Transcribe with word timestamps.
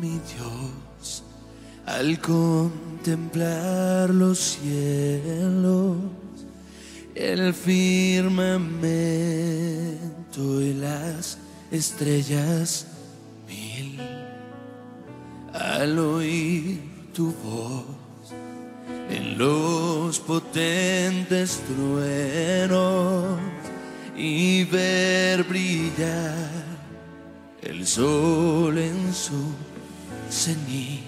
Mi 0.00 0.18
Dios, 0.34 1.22
al 1.84 2.18
contemplar 2.20 4.08
los 4.08 4.38
cielos, 4.38 5.96
el 7.14 7.52
firmamento 7.52 8.30
y 10.62 10.72
las 10.72 11.36
estrellas 11.70 12.86
mil, 13.46 14.00
al 15.52 15.98
oír 15.98 16.80
tu 17.12 17.34
voz 17.44 17.84
en 19.10 19.36
los 19.36 20.18
potentes 20.20 21.60
truenos 21.68 23.38
y 24.16 24.64
ver 24.64 25.44
brillar 25.44 26.70
el 27.62 27.86
sol 27.86 28.78
en 28.78 29.12
su 29.12 29.69
cenit. 30.30 31.00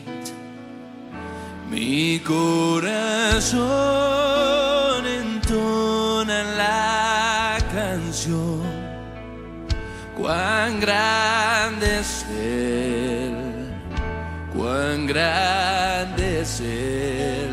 Mi 1.70 2.18
corazón 2.20 3.62
entona 5.06 6.42
la 6.56 7.58
canción. 7.72 8.60
Cuán 10.16 10.80
grande 10.80 12.00
es 12.00 12.26
Él, 12.30 13.34
cuán 14.54 15.06
grande 15.06 16.42
es 16.42 16.60
Él. 16.60 17.50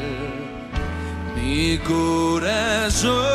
Mi 1.36 1.78
corazón 1.80 3.29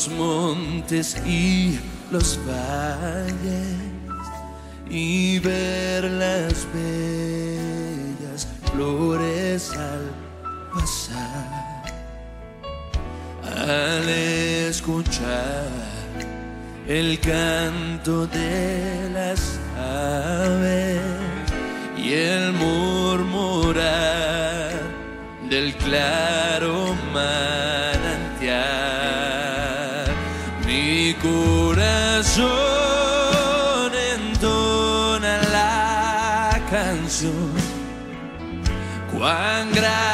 los 0.00 0.08
montes 0.16 1.16
y 1.26 1.78
los 2.10 2.38
valles 2.46 3.76
y 4.88 5.38
ver 5.40 6.04
las 6.04 6.66
bellas 6.72 8.48
flores 8.72 9.70
al 9.72 10.10
pasar. 10.72 11.82
Al 13.44 14.08
escuchar 14.08 15.68
el 16.88 17.20
canto 17.20 18.26
de 18.26 19.10
las 19.12 19.58
aves 19.76 21.02
y 21.98 22.14
el 22.14 22.54
murmurar 22.54 23.80
del 25.50 25.74
claro 25.74 26.29
cuán 39.72 40.09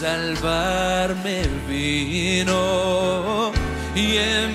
salvarme 0.00 1.42
vino 1.68 3.52
y 3.94 4.16
en 4.16 4.49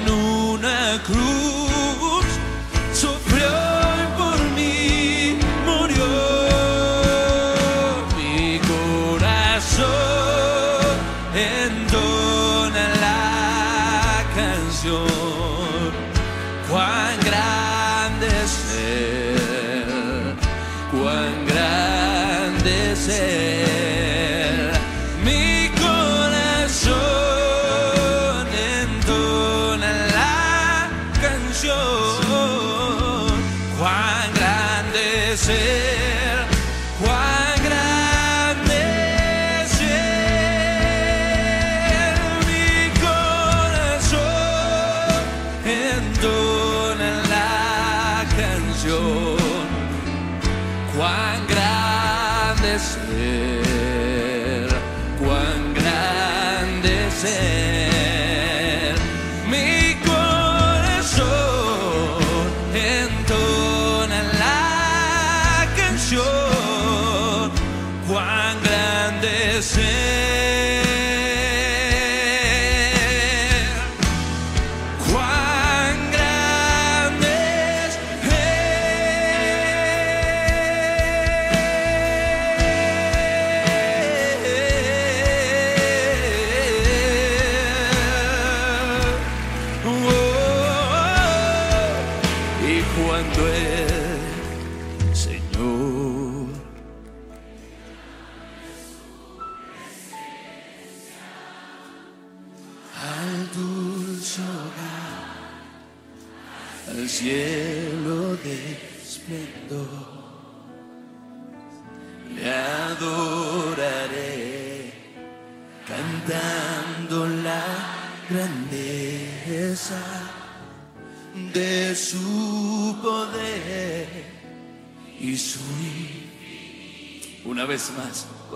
grande 35.48 35.95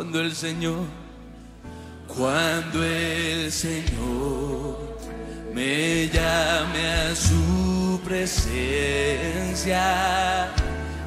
cuando 0.09 0.25
el 0.25 0.35
Señor 0.35 0.85
cuando 2.07 2.83
el 2.83 3.51
Señor 3.51 4.97
me 5.53 6.07
llame 6.07 6.87
a 6.87 7.15
su 7.15 8.01
presencia 8.03 9.75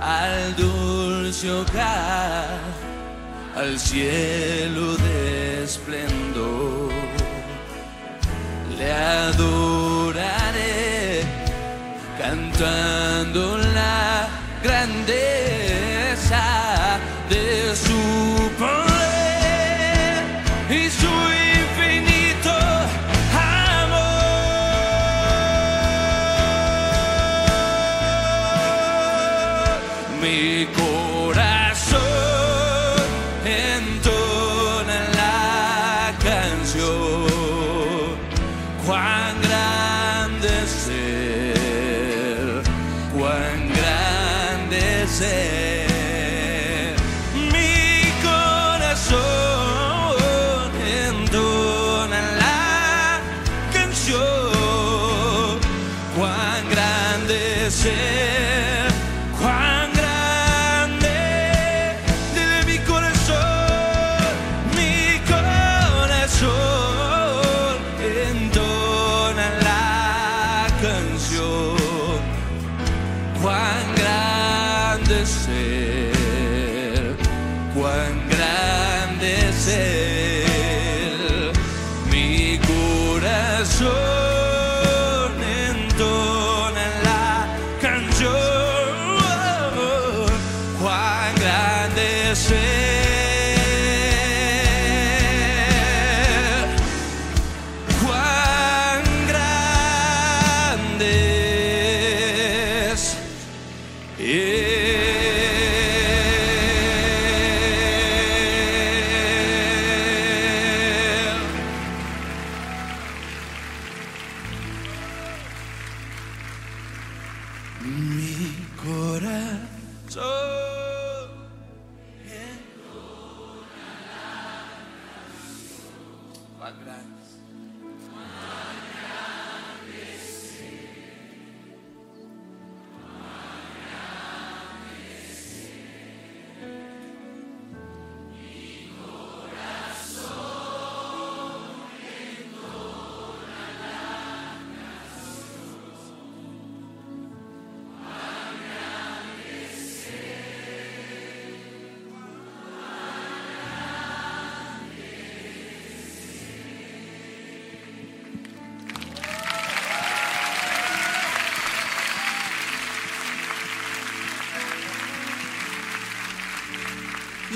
al 0.00 0.54
dulce 0.54 1.50
hogar 1.50 2.60
al 3.56 3.76
cielo 3.76 4.94
de 4.94 5.64
esplendor 5.64 6.92
le 8.78 8.92
adoraré 8.92 10.62
cantando 12.20 13.58
la 13.58 14.28
grandeza 14.62 15.41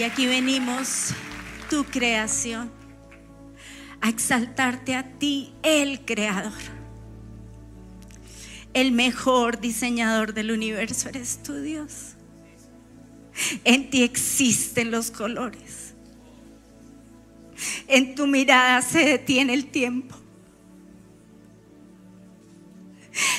aquí 0.06 0.26
venimos, 0.26 1.08
tu 1.68 1.84
creación, 1.84 2.70
a 4.00 4.08
exaltarte 4.08 4.94
a 4.94 5.18
ti, 5.18 5.52
el 5.62 6.04
creador. 6.04 6.52
El 8.72 8.92
mejor 8.92 9.60
diseñador 9.60 10.32
del 10.32 10.52
universo 10.52 11.08
eres 11.08 11.42
tú, 11.42 11.60
Dios. 11.60 12.14
En 13.64 13.90
ti 13.90 14.02
existen 14.02 14.90
los 14.90 15.10
colores. 15.10 15.94
En 17.88 18.14
tu 18.14 18.26
mirada 18.26 18.82
se 18.82 19.00
detiene 19.00 19.54
el 19.54 19.66
tiempo. 19.66 20.14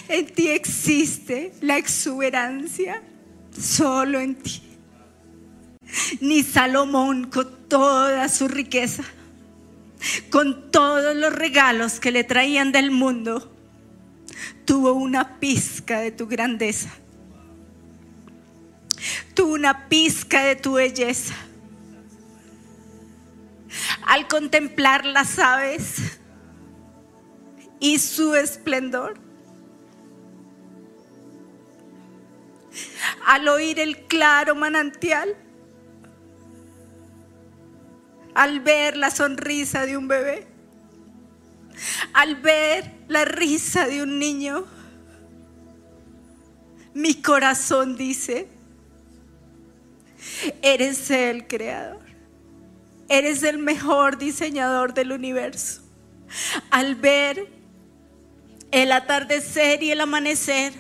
En 0.10 0.26
ti 0.26 0.50
existe 0.50 1.54
la 1.62 1.78
exuberancia. 1.78 3.02
Solo 3.58 4.20
en 4.20 4.36
ti. 4.36 4.67
Ni 6.20 6.44
Salomón 6.44 7.30
con 7.30 7.68
toda 7.68 8.30
su 8.30 8.48
riqueza, 8.48 9.04
con 10.30 10.72
todos 10.72 11.16
los 11.16 11.34
regalos 11.34 12.00
que 12.00 12.12
le 12.12 12.24
traían 12.24 12.72
del 12.72 12.92
mundo, 12.92 13.52
tuvo 14.66 14.94
una 14.94 15.40
pizca 15.40 16.00
de 16.00 16.12
tu 16.12 16.28
grandeza. 16.28 16.90
Tuvo 19.34 19.54
una 19.54 19.88
pizca 19.88 20.44
de 20.44 20.56
tu 20.56 20.74
belleza. 20.74 21.36
Al 24.06 24.28
contemplar 24.28 25.06
las 25.06 25.38
aves 25.38 26.20
y 27.80 28.00
su 28.00 28.36
esplendor, 28.36 29.20
al 33.26 33.48
oír 33.48 33.80
el 33.80 34.06
claro 34.06 34.56
manantial, 34.56 35.36
al 38.38 38.60
ver 38.60 38.96
la 38.98 39.10
sonrisa 39.10 39.88
de 39.88 39.98
un 39.98 40.08
bebé, 40.08 40.46
al 42.14 42.36
ver 42.36 42.94
la 43.08 43.26
risa 43.26 43.88
de 43.88 44.04
un 44.04 44.20
niño, 44.20 44.64
mi 46.94 47.16
corazón 47.16 47.98
dice, 47.98 48.48
eres 50.62 51.10
el 51.10 51.48
creador, 51.48 52.06
eres 53.10 53.42
el 53.42 53.58
mejor 53.58 54.20
diseñador 54.20 54.94
del 54.94 55.14
universo. 55.14 55.82
Al 56.70 56.94
ver 56.94 57.48
el 58.70 58.92
atardecer 58.92 59.82
y 59.82 59.90
el 59.90 60.00
amanecer, 60.00 60.74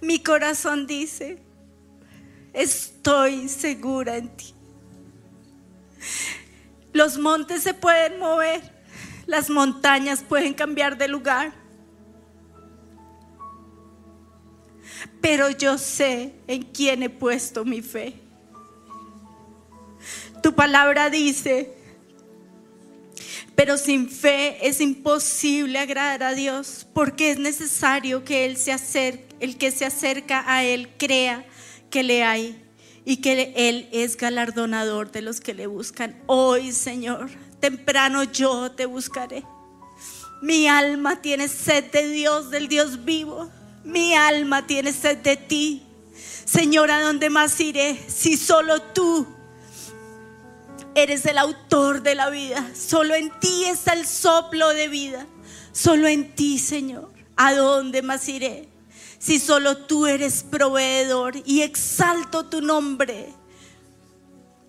Mi 0.00 0.22
corazón 0.22 0.86
dice, 0.86 1.38
estoy 2.52 3.48
segura 3.48 4.16
en 4.16 4.28
ti. 4.36 4.54
Los 6.92 7.18
montes 7.18 7.62
se 7.62 7.74
pueden 7.74 8.18
mover, 8.18 8.62
las 9.26 9.50
montañas 9.50 10.22
pueden 10.22 10.54
cambiar 10.54 10.96
de 10.96 11.08
lugar. 11.08 11.52
Pero 15.20 15.50
yo 15.50 15.76
sé 15.78 16.34
en 16.46 16.62
quién 16.62 17.02
he 17.02 17.10
puesto 17.10 17.64
mi 17.64 17.82
fe. 17.82 18.14
Tu 20.42 20.54
palabra 20.54 21.10
dice, 21.10 21.76
pero 23.54 23.76
sin 23.76 24.08
fe 24.08 24.66
es 24.66 24.80
imposible 24.80 25.78
agradar 25.78 26.22
a 26.22 26.34
Dios, 26.34 26.86
porque 26.94 27.30
es 27.30 27.38
necesario 27.38 28.24
que 28.24 28.46
el 28.46 28.56
que 29.58 29.70
se 29.70 29.84
acerca 29.84 30.44
a 30.46 30.64
Él 30.64 30.88
crea 30.98 31.46
que 31.90 32.02
le 32.02 32.22
hay 32.22 32.62
y 33.04 33.18
que 33.18 33.52
Él 33.56 33.88
es 33.92 34.16
galardonador 34.16 35.10
de 35.10 35.22
los 35.22 35.40
que 35.40 35.54
le 35.54 35.66
buscan. 35.66 36.22
Hoy, 36.26 36.72
Señor, 36.72 37.30
temprano 37.60 38.24
yo 38.24 38.70
te 38.72 38.86
buscaré. 38.86 39.44
Mi 40.42 40.68
alma 40.68 41.20
tiene 41.20 41.48
sed 41.48 41.90
de 41.90 42.08
Dios, 42.08 42.50
del 42.50 42.68
Dios 42.68 43.04
vivo. 43.04 43.50
Mi 43.84 44.14
alma 44.14 44.66
tiene 44.66 44.92
sed 44.92 45.18
de 45.18 45.36
ti. 45.36 45.82
Señor, 46.44 46.90
¿a 46.90 47.02
dónde 47.02 47.30
más 47.30 47.60
iré 47.60 47.98
si 48.08 48.36
solo 48.36 48.80
tú 48.80 49.26
eres 50.94 51.26
el 51.26 51.38
autor 51.38 52.02
de 52.02 52.14
la 52.14 52.30
vida? 52.30 52.70
Solo 52.74 53.14
en 53.14 53.30
ti 53.40 53.64
está 53.64 53.92
el 53.92 54.06
soplo 54.06 54.68
de 54.70 54.88
vida. 54.88 55.26
Solo 55.72 56.08
en 56.08 56.34
ti, 56.34 56.58
Señor. 56.58 57.10
¿A 57.36 57.54
dónde 57.54 58.02
más 58.02 58.28
iré? 58.28 58.68
Si 59.18 59.38
solo 59.38 59.76
tú 59.76 60.06
eres 60.06 60.42
proveedor 60.42 61.34
y 61.44 61.62
exalto 61.62 62.46
tu 62.46 62.60
nombre 62.60 63.28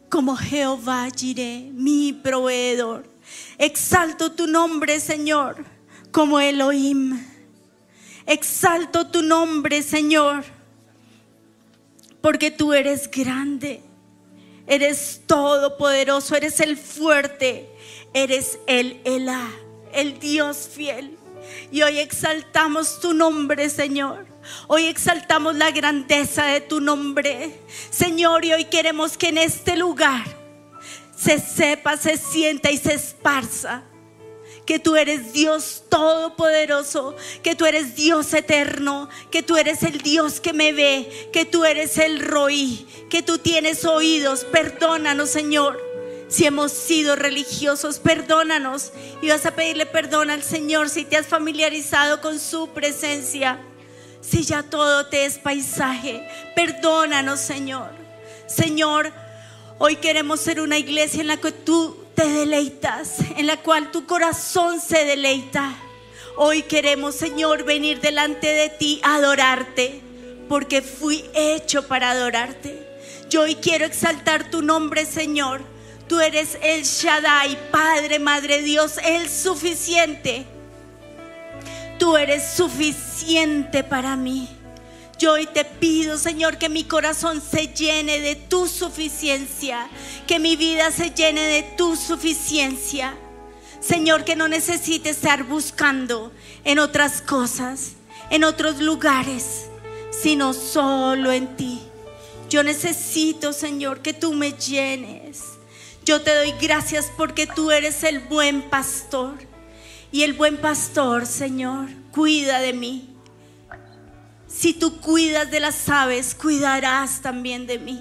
como 0.09 0.35
Jehová 0.35 1.07
Jireh, 1.15 1.71
mi 1.73 2.11
proveedor. 2.11 3.09
Exalto 3.57 4.33
tu 4.33 4.47
nombre, 4.47 4.99
Señor, 4.99 5.63
como 6.11 6.39
Elohim 6.39 7.17
Exalto 8.25 9.07
tu 9.07 9.23
nombre, 9.23 9.81
Señor, 9.81 10.43
porque 12.21 12.51
tú 12.51 12.73
eres 12.73 13.09
grande, 13.09 13.81
eres 14.71 15.19
todopoderoso, 15.27 16.33
eres 16.33 16.61
el 16.61 16.77
fuerte, 16.77 17.69
eres 18.13 18.57
el 18.67 19.01
Elá, 19.03 19.49
el 19.91 20.17
Dios 20.17 20.69
fiel. 20.73 21.17
Y 21.73 21.81
hoy 21.81 21.99
exaltamos 21.99 23.01
tu 23.01 23.13
nombre, 23.13 23.69
Señor. 23.69 24.25
Hoy 24.67 24.85
exaltamos 24.85 25.55
la 25.55 25.71
grandeza 25.71 26.45
de 26.45 26.61
tu 26.61 26.79
nombre, 26.79 27.59
Señor, 27.89 28.45
y 28.45 28.53
hoy 28.53 28.63
queremos 28.65 29.17
que 29.17 29.27
en 29.27 29.39
este 29.39 29.75
lugar 29.75 30.23
se 31.17 31.37
sepa, 31.39 31.97
se 31.97 32.15
sienta 32.15 32.71
y 32.71 32.77
se 32.77 32.93
esparza 32.93 33.83
que 34.71 34.79
tú 34.79 34.95
eres 34.95 35.33
Dios 35.33 35.83
todopoderoso, 35.89 37.13
que 37.43 37.55
tú 37.55 37.65
eres 37.65 37.93
Dios 37.97 38.33
eterno, 38.33 39.09
que 39.29 39.43
tú 39.43 39.57
eres 39.57 39.83
el 39.83 39.97
Dios 39.97 40.39
que 40.39 40.53
me 40.53 40.71
ve, 40.71 41.29
que 41.33 41.43
tú 41.43 41.65
eres 41.65 41.97
el 41.97 42.21
roí, 42.21 42.87
que 43.09 43.21
tú 43.21 43.37
tienes 43.37 43.83
oídos. 43.83 44.45
Perdónanos, 44.45 45.29
Señor. 45.29 45.77
Si 46.29 46.45
hemos 46.45 46.71
sido 46.71 47.17
religiosos, 47.17 47.99
perdónanos. 47.99 48.93
Y 49.21 49.27
vas 49.27 49.45
a 49.45 49.55
pedirle 49.55 49.85
perdón 49.85 50.29
al 50.29 50.41
Señor 50.41 50.89
si 50.89 51.03
te 51.03 51.17
has 51.17 51.27
familiarizado 51.27 52.21
con 52.21 52.39
su 52.39 52.69
presencia. 52.69 53.59
Si 54.21 54.43
ya 54.45 54.63
todo 54.63 55.07
te 55.07 55.25
es 55.25 55.37
paisaje, 55.37 56.25
perdónanos, 56.55 57.41
Señor. 57.41 57.89
Señor, 58.47 59.11
hoy 59.79 59.97
queremos 59.97 60.39
ser 60.39 60.61
una 60.61 60.77
iglesia 60.77 61.19
en 61.19 61.27
la 61.27 61.35
que 61.35 61.51
tú 61.51 62.00
te 62.15 62.27
deleitas, 62.27 63.15
en 63.37 63.47
la 63.47 63.57
cual 63.57 63.91
tu 63.91 64.05
corazón 64.05 64.79
se 64.79 65.05
deleita. 65.05 65.75
Hoy 66.37 66.63
queremos, 66.63 67.15
Señor, 67.15 67.63
venir 67.63 67.99
delante 67.99 68.47
de 68.47 68.69
ti 68.69 69.01
a 69.03 69.15
adorarte, 69.15 70.01
porque 70.47 70.81
fui 70.81 71.23
hecho 71.33 71.87
para 71.87 72.11
adorarte. 72.11 72.87
Yo 73.29 73.41
hoy 73.41 73.55
quiero 73.55 73.85
exaltar 73.85 74.49
tu 74.49 74.61
nombre, 74.61 75.05
Señor. 75.05 75.61
Tú 76.07 76.19
eres 76.19 76.57
el 76.61 76.83
Shaddai, 76.83 77.57
Padre, 77.71 78.19
Madre 78.19 78.61
Dios, 78.61 78.97
el 79.03 79.29
suficiente. 79.29 80.45
Tú 81.97 82.17
eres 82.17 82.53
suficiente 82.53 83.83
para 83.83 84.15
mí. 84.17 84.49
Yo 85.21 85.33
hoy 85.33 85.45
te 85.45 85.65
pido, 85.65 86.17
Señor, 86.17 86.57
que 86.57 86.67
mi 86.67 86.83
corazón 86.83 87.43
se 87.43 87.67
llene 87.67 88.19
de 88.21 88.35
tu 88.35 88.67
suficiencia, 88.67 89.87
que 90.25 90.39
mi 90.39 90.55
vida 90.55 90.89
se 90.89 91.11
llene 91.11 91.41
de 91.41 91.61
tu 91.61 91.95
suficiencia. 91.95 93.15
Señor, 93.79 94.23
que 94.25 94.35
no 94.35 94.47
necesite 94.47 95.11
estar 95.11 95.43
buscando 95.43 96.31
en 96.63 96.79
otras 96.79 97.21
cosas, 97.21 97.91
en 98.31 98.43
otros 98.43 98.79
lugares, 98.79 99.67
sino 100.09 100.55
solo 100.55 101.31
en 101.31 101.55
ti. 101.55 101.79
Yo 102.49 102.63
necesito, 102.63 103.53
Señor, 103.53 104.01
que 104.01 104.13
tú 104.13 104.33
me 104.33 104.53
llenes. 104.53 105.43
Yo 106.03 106.23
te 106.23 106.33
doy 106.33 106.51
gracias 106.59 107.11
porque 107.15 107.45
tú 107.45 107.69
eres 107.69 108.03
el 108.03 108.21
buen 108.21 108.63
pastor. 108.71 109.35
Y 110.11 110.23
el 110.23 110.33
buen 110.33 110.57
pastor, 110.57 111.27
Señor, 111.27 111.89
cuida 112.11 112.59
de 112.59 112.73
mí. 112.73 113.10
Si 114.61 114.73
tú 114.73 115.01
cuidas 115.01 115.49
de 115.49 115.59
las 115.59 115.89
aves, 115.89 116.35
cuidarás 116.35 117.23
también 117.23 117.65
de 117.65 117.79
mí. 117.79 117.99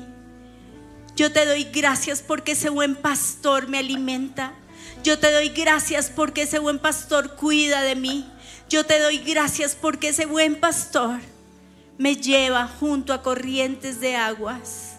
Yo 1.17 1.33
te 1.33 1.47
doy 1.47 1.65
gracias 1.65 2.21
porque 2.21 2.53
ese 2.53 2.69
buen 2.69 2.97
pastor 2.97 3.67
me 3.67 3.79
alimenta. 3.79 4.53
Yo 5.03 5.19
te 5.19 5.33
doy 5.33 5.49
gracias 5.49 6.13
porque 6.15 6.43
ese 6.43 6.59
buen 6.59 6.79
pastor 6.79 7.35
cuida 7.37 7.81
de 7.81 7.97
mí. 7.97 8.31
Yo 8.69 8.85
te 8.85 9.01
doy 9.01 9.17
gracias 9.21 9.75
porque 9.75 10.11
ese 10.11 10.27
buen 10.27 10.61
pastor 10.61 11.21
me 11.97 12.17
lleva 12.17 12.69
junto 12.69 13.15
a 13.15 13.23
corrientes 13.23 13.99
de 14.03 14.17
aguas. 14.17 14.97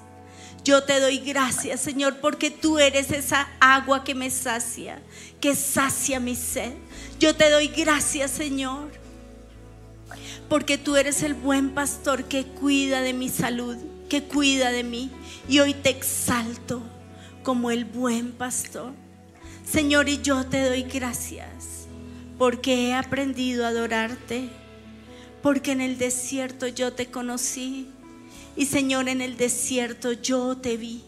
Yo 0.64 0.84
te 0.84 1.00
doy 1.00 1.20
gracias, 1.20 1.80
Señor, 1.80 2.22
porque 2.22 2.50
tú 2.50 2.80
eres 2.80 3.12
esa 3.12 3.48
agua 3.60 4.04
que 4.04 4.16
me 4.16 4.32
sacia, 4.32 5.00
que 5.40 5.54
sacia 5.54 6.20
mi 6.20 6.36
sed. 6.36 6.74
Yo 7.20 7.36
te 7.36 7.52
doy 7.52 7.68
gracias, 7.68 8.32
Señor, 8.32 9.01
porque 10.52 10.78
tú 10.78 10.98
eres 10.98 11.24
el 11.24 11.34
buen 11.34 11.70
pastor 11.70 12.26
que 12.26 12.44
cuida 12.44 13.02
de 13.02 13.14
mi 13.14 13.30
salud, 13.30 13.78
que 14.10 14.24
cuida 14.24 14.70
de 14.70 14.84
mí. 14.84 15.10
Y 15.48 15.60
hoy 15.60 15.74
te 15.74 15.92
exalto 15.92 16.84
como 17.42 17.72
el 17.72 17.86
buen 17.86 18.34
pastor. 18.34 18.92
Señor, 19.66 20.10
y 20.10 20.22
yo 20.22 20.46
te 20.46 20.68
doy 20.68 20.84
gracias 20.84 21.88
porque 22.38 22.90
he 22.90 22.94
aprendido 22.94 23.64
a 23.64 23.70
adorarte, 23.70 24.50
porque 25.42 25.72
en 25.72 25.80
el 25.80 25.98
desierto 25.98 26.68
yo 26.68 26.92
te 26.92 27.06
conocí. 27.06 27.88
Y 28.58 28.66
Señor, 28.66 29.08
en 29.08 29.22
el 29.22 29.38
desierto 29.38 30.12
yo 30.12 30.58
te 30.58 30.76
vi. 30.76 31.02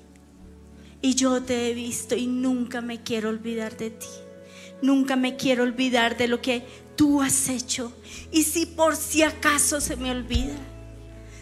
Y 1.02 1.16
yo 1.16 1.44
te 1.44 1.70
he 1.70 1.74
visto 1.74 2.16
y 2.16 2.28
nunca 2.28 2.80
me 2.80 3.04
quiero 3.04 3.28
olvidar 3.28 3.76
de 3.76 3.90
ti. 3.90 4.08
Nunca 4.82 5.18
me 5.18 5.36
quiero 5.36 5.64
olvidar 5.64 6.16
de 6.16 6.30
lo 6.30 6.42
que 6.42 6.64
tú 6.96 7.22
has 7.22 7.50
hecho. 7.50 7.92
Y 8.32 8.44
si 8.44 8.66
por 8.66 8.96
si 8.96 9.24
acaso 9.24 9.82
se 9.82 9.96
me 9.96 10.12
olvida, 10.12 10.56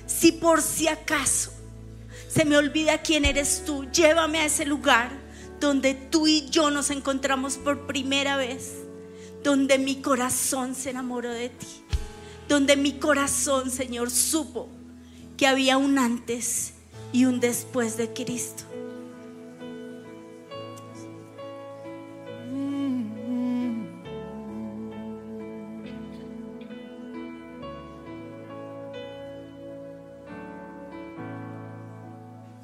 si 0.06 0.32
por 0.32 0.62
si 0.62 0.88
acaso 0.88 1.52
se 2.28 2.46
me 2.46 2.58
olvida 2.58 3.02
quién 3.02 3.26
eres 3.26 3.64
tú, 3.66 3.86
llévame 3.92 4.40
a 4.40 4.46
ese 4.46 4.66
lugar 4.66 5.12
donde 5.60 5.94
tú 5.94 6.28
y 6.28 6.50
yo 6.50 6.72
nos 6.72 6.90
encontramos 6.90 7.58
por 7.58 7.86
primera 7.86 8.36
vez, 8.38 8.74
donde 9.44 9.78
mi 9.78 10.02
corazón 10.02 10.76
se 10.76 10.90
enamoró 10.90 11.30
de 11.30 11.50
ti, 11.50 11.68
donde 12.48 12.76
mi 12.76 12.94
corazón, 12.94 13.70
Señor, 13.70 14.10
supo 14.10 14.70
que 15.38 15.48
había 15.48 15.78
un 15.78 16.00
antes 16.00 16.74
y 17.14 17.26
un 17.26 17.40
después 17.40 17.98
de 17.98 18.12
Cristo. 18.12 18.71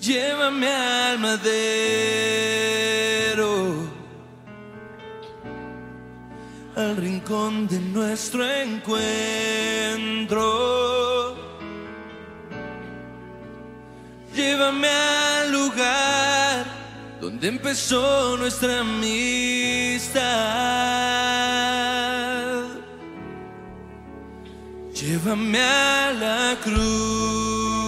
Llévame 0.00 0.66
al 0.66 1.18
madero, 1.18 1.44
al 6.74 6.96
rincón 6.96 7.68
de 7.68 7.78
nuestro 7.80 8.50
encuentro. 8.50 8.96
Llévame 14.34 14.88
al 14.88 15.52
lugar 15.52 16.64
donde 17.20 17.48
empezó 17.48 18.38
nuestra 18.38 18.80
amistad. 18.80 20.20
Llévame 24.94 25.60
a 25.60 26.12
la 26.18 26.56
cruz. 26.64 27.79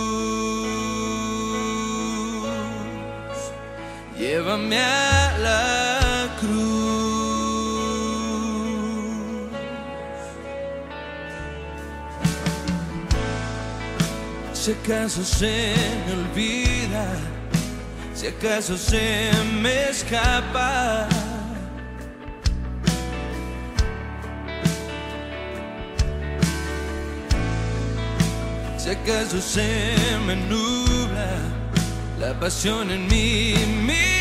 Llévame 4.32 4.78
a 4.78 5.36
la 5.46 6.28
cruz. 6.40 6.72
Si 14.54 14.70
acaso 14.70 15.22
se 15.22 15.74
me 16.06 16.12
olvida, 16.14 17.06
si 18.14 18.28
acaso 18.28 18.78
se 18.78 19.30
me 19.60 19.90
escapa. 19.90 21.06
Si 28.78 28.88
acaso 28.88 29.42
se 29.42 29.94
me 30.26 30.36
nubla 30.36 31.28
la 32.18 32.32
pasión 32.40 32.90
en 32.90 33.06
mi 33.08 34.12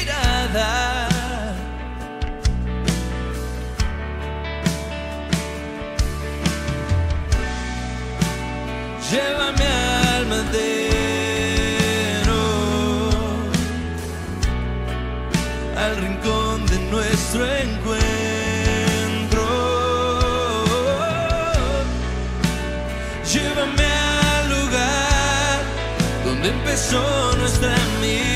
Llévame 9.11 9.67
al 10.15 10.25
madero, 10.27 10.71
al 15.77 15.97
rincón 15.97 16.65
de 16.65 16.77
nuestro 16.89 17.45
encuentro. 17.45 18.01
Llévame 23.33 23.85
al 23.85 24.49
lugar 24.49 25.59
donde 26.25 26.49
empezó 26.49 27.35
nuestra 27.37 27.75
amistad. 27.75 28.30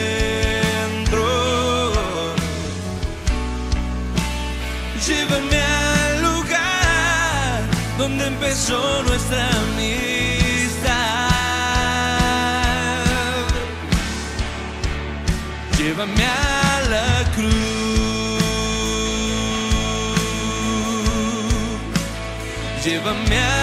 Llévame 5.06 5.60
al 5.62 6.22
lugar 6.22 7.62
donde 7.98 8.26
empezó 8.26 9.02
nuestra 9.02 9.48
amistad. 9.48 10.90
Llévame 15.78 16.24
a 16.24 16.80
la 16.90 17.24
cruz. 17.34 17.70
Llévame 22.84 23.38
a 23.38 23.59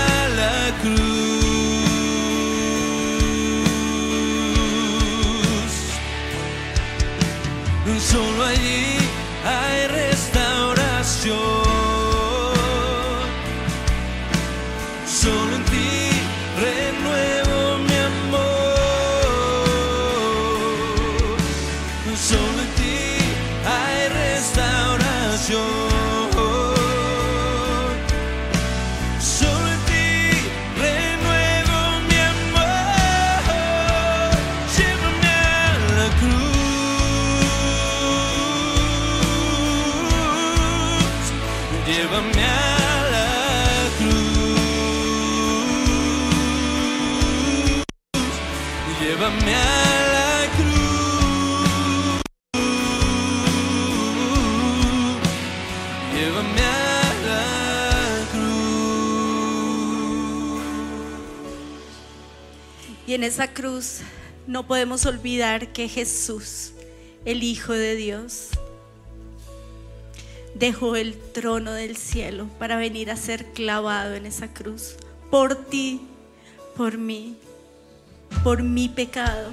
en 63.18 63.24
esa 63.24 63.52
cruz 63.52 64.02
no 64.46 64.68
podemos 64.68 65.08
olvidar 65.08 65.74
que 65.74 65.90
Jesús, 65.90 66.74
el 67.26 67.42
Hijo 67.42 67.74
de 67.74 67.96
Dios, 67.96 68.50
dejó 70.54 70.96
el 70.96 71.18
trono 71.18 71.72
del 71.72 71.98
cielo 71.98 72.48
para 72.60 72.78
venir 72.78 73.10
a 73.10 73.16
ser 73.16 73.44
clavado 73.54 74.14
en 74.14 74.28
esa 74.28 74.54
cruz. 74.54 74.98
Por 75.32 75.56
ti, 75.56 76.02
por 76.76 77.00
mí, 77.00 77.38
por 78.44 78.62
mi 78.62 78.88
pecado, 78.88 79.50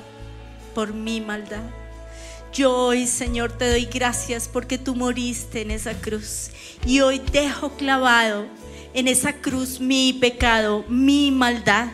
por 0.75 0.93
mi 0.93 1.23
maldad. 1.23 1.65
Yo 2.53 2.71
hoy, 2.71 3.07
Señor, 3.07 3.51
te 3.51 3.71
doy 3.71 3.87
gracias 3.87 4.47
porque 4.47 4.77
tú 4.77 4.95
moriste 4.95 5.63
en 5.63 5.71
esa 5.71 5.95
cruz. 5.95 6.51
Y 6.85 7.01
hoy 7.01 7.19
dejo 7.33 7.71
clavado 7.71 8.45
en 8.93 9.09
esa 9.09 9.33
cruz 9.33 9.81
mi 9.81 10.13
pecado, 10.13 10.85
mi 10.87 11.31
maldad. 11.31 11.89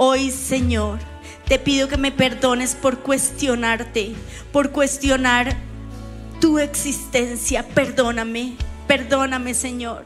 Hoy, 0.00 0.30
Señor, 0.30 1.00
te 1.48 1.58
pido 1.58 1.88
que 1.88 1.96
me 1.96 2.12
perdones 2.12 2.76
por 2.76 3.00
cuestionarte, 3.00 4.12
por 4.52 4.70
cuestionar 4.70 5.56
tu 6.40 6.60
existencia. 6.60 7.66
Perdóname, 7.66 8.52
perdóname, 8.86 9.54
Señor, 9.54 10.04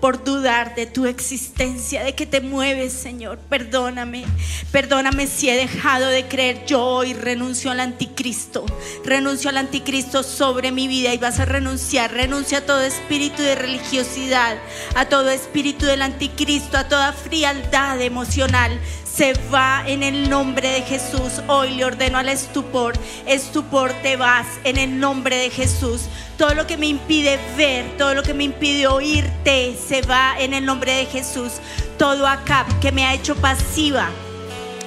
por 0.00 0.22
dudar 0.22 0.76
de 0.76 0.86
tu 0.86 1.06
existencia, 1.06 2.04
de 2.04 2.14
que 2.14 2.24
te 2.24 2.40
mueves, 2.40 2.92
Señor. 2.92 3.36
Perdóname, 3.48 4.26
perdóname 4.70 5.26
si 5.26 5.50
he 5.50 5.56
dejado 5.56 6.06
de 6.06 6.28
creer. 6.28 6.64
Yo 6.66 6.80
hoy 6.80 7.12
renuncio 7.12 7.72
al 7.72 7.80
anticristo, 7.80 8.64
renuncio 9.04 9.50
al 9.50 9.56
anticristo 9.56 10.22
sobre 10.22 10.70
mi 10.70 10.86
vida 10.86 11.12
y 11.12 11.18
vas 11.18 11.40
a 11.40 11.46
renunciar. 11.46 12.12
Renuncia 12.12 12.58
a 12.58 12.66
todo 12.66 12.82
espíritu 12.82 13.42
de 13.42 13.56
religiosidad, 13.56 14.56
a 14.94 15.06
todo 15.06 15.30
espíritu 15.30 15.84
del 15.84 16.02
anticristo, 16.02 16.78
a 16.78 16.86
toda 16.86 17.12
frialdad 17.12 18.00
emocional 18.00 18.78
se 19.14 19.34
va 19.52 19.84
en 19.86 20.02
el 20.02 20.30
nombre 20.30 20.68
de 20.68 20.82
Jesús. 20.82 21.42
Hoy 21.46 21.74
le 21.74 21.84
ordeno 21.84 22.18
al 22.18 22.28
estupor, 22.28 22.94
estupor 23.26 23.92
te 24.02 24.16
vas 24.16 24.46
en 24.64 24.78
el 24.78 24.98
nombre 24.98 25.36
de 25.36 25.50
Jesús. 25.50 26.02
Todo 26.38 26.54
lo 26.54 26.66
que 26.66 26.78
me 26.78 26.86
impide 26.86 27.38
ver, 27.56 27.84
todo 27.98 28.14
lo 28.14 28.22
que 28.22 28.32
me 28.32 28.44
impide 28.44 28.86
oírte, 28.86 29.76
se 29.76 30.02
va 30.02 30.34
en 30.38 30.54
el 30.54 30.64
nombre 30.64 30.94
de 30.94 31.06
Jesús. 31.06 31.52
Todo 31.98 32.26
acá 32.26 32.66
que 32.80 32.90
me 32.90 33.04
ha 33.04 33.14
hecho 33.14 33.36
pasiva, 33.36 34.08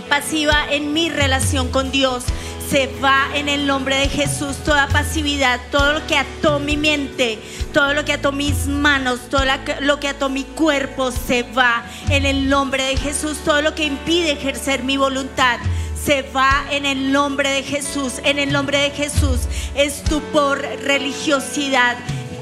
pasiva 0.09 0.65
en 0.71 0.91
mi 0.93 1.09
relación 1.09 1.69
con 1.69 1.91
Dios. 1.91 2.23
Se 2.69 2.88
va 3.01 3.28
en 3.34 3.47
el 3.47 3.67
nombre 3.67 3.95
de 3.95 4.10
Jesús 4.10 4.58
toda 4.63 4.88
pasividad, 4.88 5.60
todo 5.71 5.93
lo 5.93 6.08
que 6.08 6.17
ató 6.17 6.60
mi 6.60 6.78
mente, 6.78 7.39
todo 7.73 7.93
lo 7.93 8.04
que 8.04 8.13
ató 8.13 8.32
mis 8.32 8.67
manos, 8.67 9.19
todo 9.30 9.43
lo 9.82 9.99
que 9.99 10.08
ató 10.08 10.30
mi 10.30 10.43
cuerpo, 10.43 11.12
se 11.12 11.43
va 11.43 11.86
en 12.10 12.25
el 12.25 12.49
nombre 12.49 12.84
de 12.84 12.97
Jesús. 12.97 13.38
Todo 13.45 13.62
lo 13.62 13.75
que 13.75 13.86
impide 13.86 14.32
ejercer 14.32 14.84
mi 14.84 14.97
voluntad, 14.97 15.60
se 16.04 16.23
va 16.23 16.65
en 16.71 16.86
el 16.86 17.12
nombre 17.12 17.49
de 17.49 17.63
Jesús. 17.63 18.13
En 18.23 18.39
el 18.39 18.51
nombre 18.51 18.80
de 18.80 18.89
Jesús, 18.91 19.41
estupor, 19.75 20.62
religiosidad, 20.84 21.97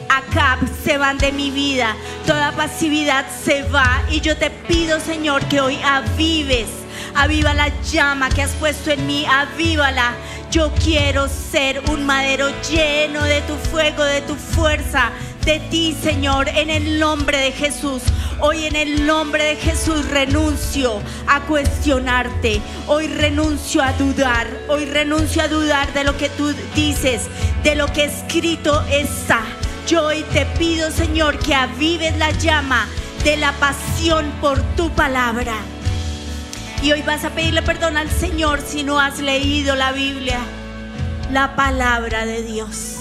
acá 0.10 0.60
se 0.84 0.98
van 0.98 1.18
de 1.18 1.32
mi 1.32 1.50
vida, 1.52 1.96
toda 2.26 2.52
pasividad 2.52 3.26
se 3.44 3.64
va 3.64 4.04
y 4.12 4.22
yo 4.22 4.38
te 4.38 4.50
pido 4.50 5.00
Señor 5.00 5.44
que 5.46 5.60
hoy 5.62 5.78
avives, 5.84 6.68
Aviva 7.16 7.54
la 7.54 7.70
llama 7.84 8.30
que 8.30 8.42
has 8.42 8.52
puesto 8.54 8.92
en 8.92 9.06
mí, 9.06 9.26
avívala. 9.26 10.14
Yo 10.50 10.72
quiero 10.84 11.28
ser 11.28 11.82
un 11.90 12.06
madero 12.06 12.50
lleno 12.70 13.24
de 13.24 13.42
tu 13.42 13.56
fuego, 13.56 14.04
de 14.04 14.22
tu 14.22 14.36
fuerza, 14.36 15.12
de 15.46 15.60
ti, 15.60 15.96
Señor, 16.02 16.50
en 16.50 16.70
el 16.70 17.00
nombre 17.00 17.38
de 17.38 17.52
Jesús. 17.52 18.02
Hoy 18.40 18.66
en 18.66 18.76
el 18.76 19.06
nombre 19.06 19.44
de 19.44 19.56
Jesús 19.56 20.10
renuncio 20.10 21.02
a 21.28 21.42
cuestionarte. 21.42 22.62
Hoy 22.88 23.08
renuncio 23.08 23.82
a 23.84 23.94
dudar. 23.94 24.48
Hoy 24.68 24.86
renuncio 24.86 25.44
a 25.44 25.48
dudar 25.48 25.94
de 25.94 26.04
lo 26.04 26.18
que 26.18 26.30
tú 26.30 26.54
dices, 26.76 27.30
de 27.64 27.76
lo 27.76 27.88
que 27.94 28.06
escrito 28.06 28.84
está. 28.90 29.42
Yo 29.88 30.08
hoy 30.08 30.24
te 30.34 30.46
pido, 30.58 30.92
Señor, 30.92 31.38
que 31.40 31.54
avives 31.54 32.18
la 32.18 32.32
llama 32.32 32.88
de 33.24 33.38
la 33.38 33.52
pasión 33.54 34.32
por 34.42 34.62
tu 34.76 34.90
palabra. 34.92 35.56
Y 36.84 36.92
hoy 36.92 37.02
vas 37.02 37.24
a 37.24 37.30
pedirle 37.30 37.62
perdón 37.62 37.96
al 37.96 38.12
Señor 38.12 38.60
si 38.60 38.84
no 38.84 39.00
has 39.00 39.20
leído 39.20 39.74
la 39.74 39.94
Biblia, 39.94 40.38
la 41.32 41.56
palabra 41.56 42.26
de 42.26 42.44
Dios, 42.44 42.98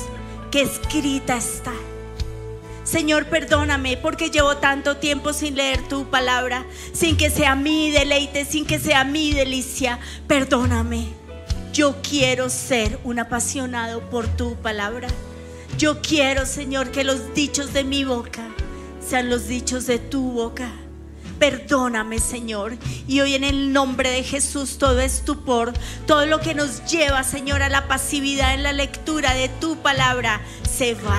que 0.52 0.62
escrita 0.62 1.36
está. 1.36 1.72
Señor, 2.84 3.26
perdóname 3.26 3.96
porque 3.96 4.30
llevo 4.30 4.58
tanto 4.58 4.98
tiempo 4.98 5.32
sin 5.32 5.56
leer 5.56 5.80
tu 5.88 6.08
palabra, 6.08 6.64
sin 6.92 7.16
que 7.16 7.28
sea 7.28 7.56
mi 7.56 7.90
deleite, 7.90 8.44
sin 8.44 8.66
que 8.66 8.78
sea 8.78 9.02
mi 9.02 9.32
delicia. 9.32 9.98
Perdóname. 10.28 11.08
Yo 11.72 11.96
quiero 12.08 12.50
ser 12.50 13.00
un 13.02 13.18
apasionado 13.18 14.08
por 14.10 14.28
tu 14.28 14.54
palabra. 14.54 15.08
Yo 15.76 16.00
quiero, 16.02 16.46
Señor, 16.46 16.92
que 16.92 17.02
los 17.02 17.34
dichos 17.34 17.72
de 17.72 17.82
mi 17.82 18.04
boca 18.04 18.48
sean 19.04 19.28
los 19.28 19.48
dichos 19.48 19.88
de 19.88 19.98
tu 19.98 20.30
boca. 20.30 20.70
Perdóname, 21.42 22.20
Señor. 22.20 22.76
Y 23.08 23.20
hoy 23.20 23.34
en 23.34 23.42
el 23.42 23.72
nombre 23.72 24.10
de 24.10 24.22
Jesús, 24.22 24.78
todo 24.78 25.00
estupor, 25.00 25.72
todo 26.06 26.24
lo 26.24 26.38
que 26.38 26.54
nos 26.54 26.84
lleva, 26.84 27.24
Señor, 27.24 27.62
a 27.62 27.68
la 27.68 27.88
pasividad 27.88 28.54
en 28.54 28.62
la 28.62 28.72
lectura 28.72 29.34
de 29.34 29.48
tu 29.48 29.74
palabra, 29.78 30.40
se 30.62 30.94
va. 30.94 31.18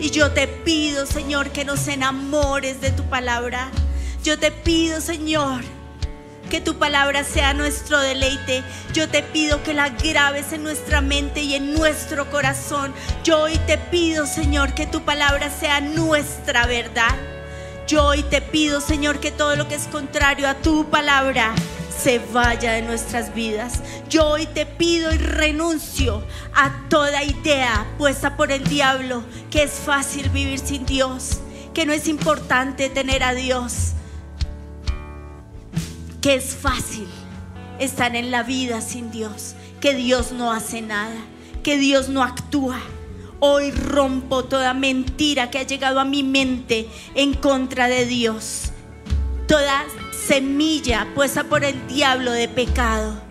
Y 0.00 0.08
yo 0.08 0.32
te 0.32 0.48
pido, 0.48 1.04
Señor, 1.04 1.50
que 1.50 1.66
nos 1.66 1.86
enamores 1.86 2.80
de 2.80 2.92
tu 2.92 3.02
palabra. 3.10 3.70
Yo 4.24 4.38
te 4.38 4.52
pido, 4.52 5.02
Señor, 5.02 5.60
que 6.48 6.62
tu 6.62 6.78
palabra 6.78 7.22
sea 7.22 7.52
nuestro 7.52 8.00
deleite. 8.00 8.64
Yo 8.94 9.06
te 9.10 9.22
pido 9.22 9.62
que 9.64 9.74
la 9.74 9.90
grabes 9.90 10.54
en 10.54 10.62
nuestra 10.62 11.02
mente 11.02 11.42
y 11.42 11.52
en 11.56 11.74
nuestro 11.74 12.30
corazón. 12.30 12.94
Yo 13.22 13.42
hoy 13.42 13.58
te 13.66 13.76
pido, 13.76 14.24
Señor, 14.24 14.72
que 14.72 14.86
tu 14.86 15.02
palabra 15.02 15.50
sea 15.50 15.82
nuestra 15.82 16.66
verdad. 16.66 17.37
Yo 17.88 18.04
hoy 18.04 18.22
te 18.22 18.42
pido, 18.42 18.82
Señor, 18.82 19.18
que 19.18 19.30
todo 19.30 19.56
lo 19.56 19.66
que 19.66 19.74
es 19.74 19.86
contrario 19.86 20.46
a 20.46 20.56
tu 20.56 20.90
palabra 20.90 21.54
se 21.88 22.18
vaya 22.18 22.72
de 22.72 22.82
nuestras 22.82 23.34
vidas. 23.34 23.80
Yo 24.10 24.28
hoy 24.28 24.44
te 24.44 24.66
pido 24.66 25.10
y 25.10 25.16
renuncio 25.16 26.22
a 26.54 26.86
toda 26.90 27.24
idea 27.24 27.86
puesta 27.96 28.36
por 28.36 28.52
el 28.52 28.62
diablo, 28.64 29.22
que 29.50 29.62
es 29.62 29.70
fácil 29.70 30.28
vivir 30.28 30.58
sin 30.58 30.84
Dios, 30.84 31.40
que 31.72 31.86
no 31.86 31.94
es 31.94 32.08
importante 32.08 32.90
tener 32.90 33.22
a 33.22 33.32
Dios, 33.32 33.92
que 36.20 36.34
es 36.34 36.54
fácil 36.56 37.08
estar 37.78 38.14
en 38.16 38.30
la 38.30 38.42
vida 38.42 38.82
sin 38.82 39.10
Dios, 39.10 39.54
que 39.80 39.94
Dios 39.94 40.32
no 40.32 40.52
hace 40.52 40.82
nada, 40.82 41.16
que 41.62 41.78
Dios 41.78 42.10
no 42.10 42.22
actúa. 42.22 42.82
Hoy 43.40 43.70
rompo 43.70 44.42
toda 44.44 44.74
mentira 44.74 45.48
que 45.48 45.60
ha 45.60 45.62
llegado 45.62 46.00
a 46.00 46.04
mi 46.04 46.24
mente 46.24 46.88
en 47.14 47.34
contra 47.34 47.86
de 47.86 48.04
Dios. 48.04 48.72
Toda 49.46 49.84
semilla 50.26 51.06
puesta 51.14 51.44
por 51.44 51.62
el 51.62 51.86
diablo 51.86 52.32
de 52.32 52.48
pecado, 52.48 53.22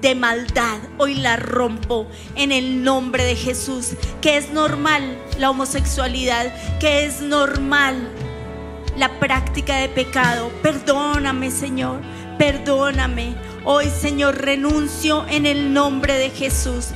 de 0.00 0.14
maldad, 0.14 0.78
hoy 0.96 1.16
la 1.16 1.36
rompo 1.36 2.06
en 2.36 2.52
el 2.52 2.82
nombre 2.82 3.22
de 3.22 3.36
Jesús. 3.36 3.90
Que 4.22 4.38
es 4.38 4.50
normal 4.50 5.18
la 5.38 5.50
homosexualidad, 5.50 6.50
que 6.80 7.04
es 7.04 7.20
normal 7.20 7.96
la 8.96 9.20
práctica 9.20 9.76
de 9.76 9.90
pecado. 9.90 10.50
Perdóname, 10.62 11.50
Señor, 11.50 12.00
perdóname. 12.38 13.34
Hoy, 13.66 13.90
Señor, 13.90 14.36
renuncio 14.38 15.26
en 15.28 15.44
el 15.44 15.74
nombre 15.74 16.14
de 16.14 16.30
Jesús 16.30 16.94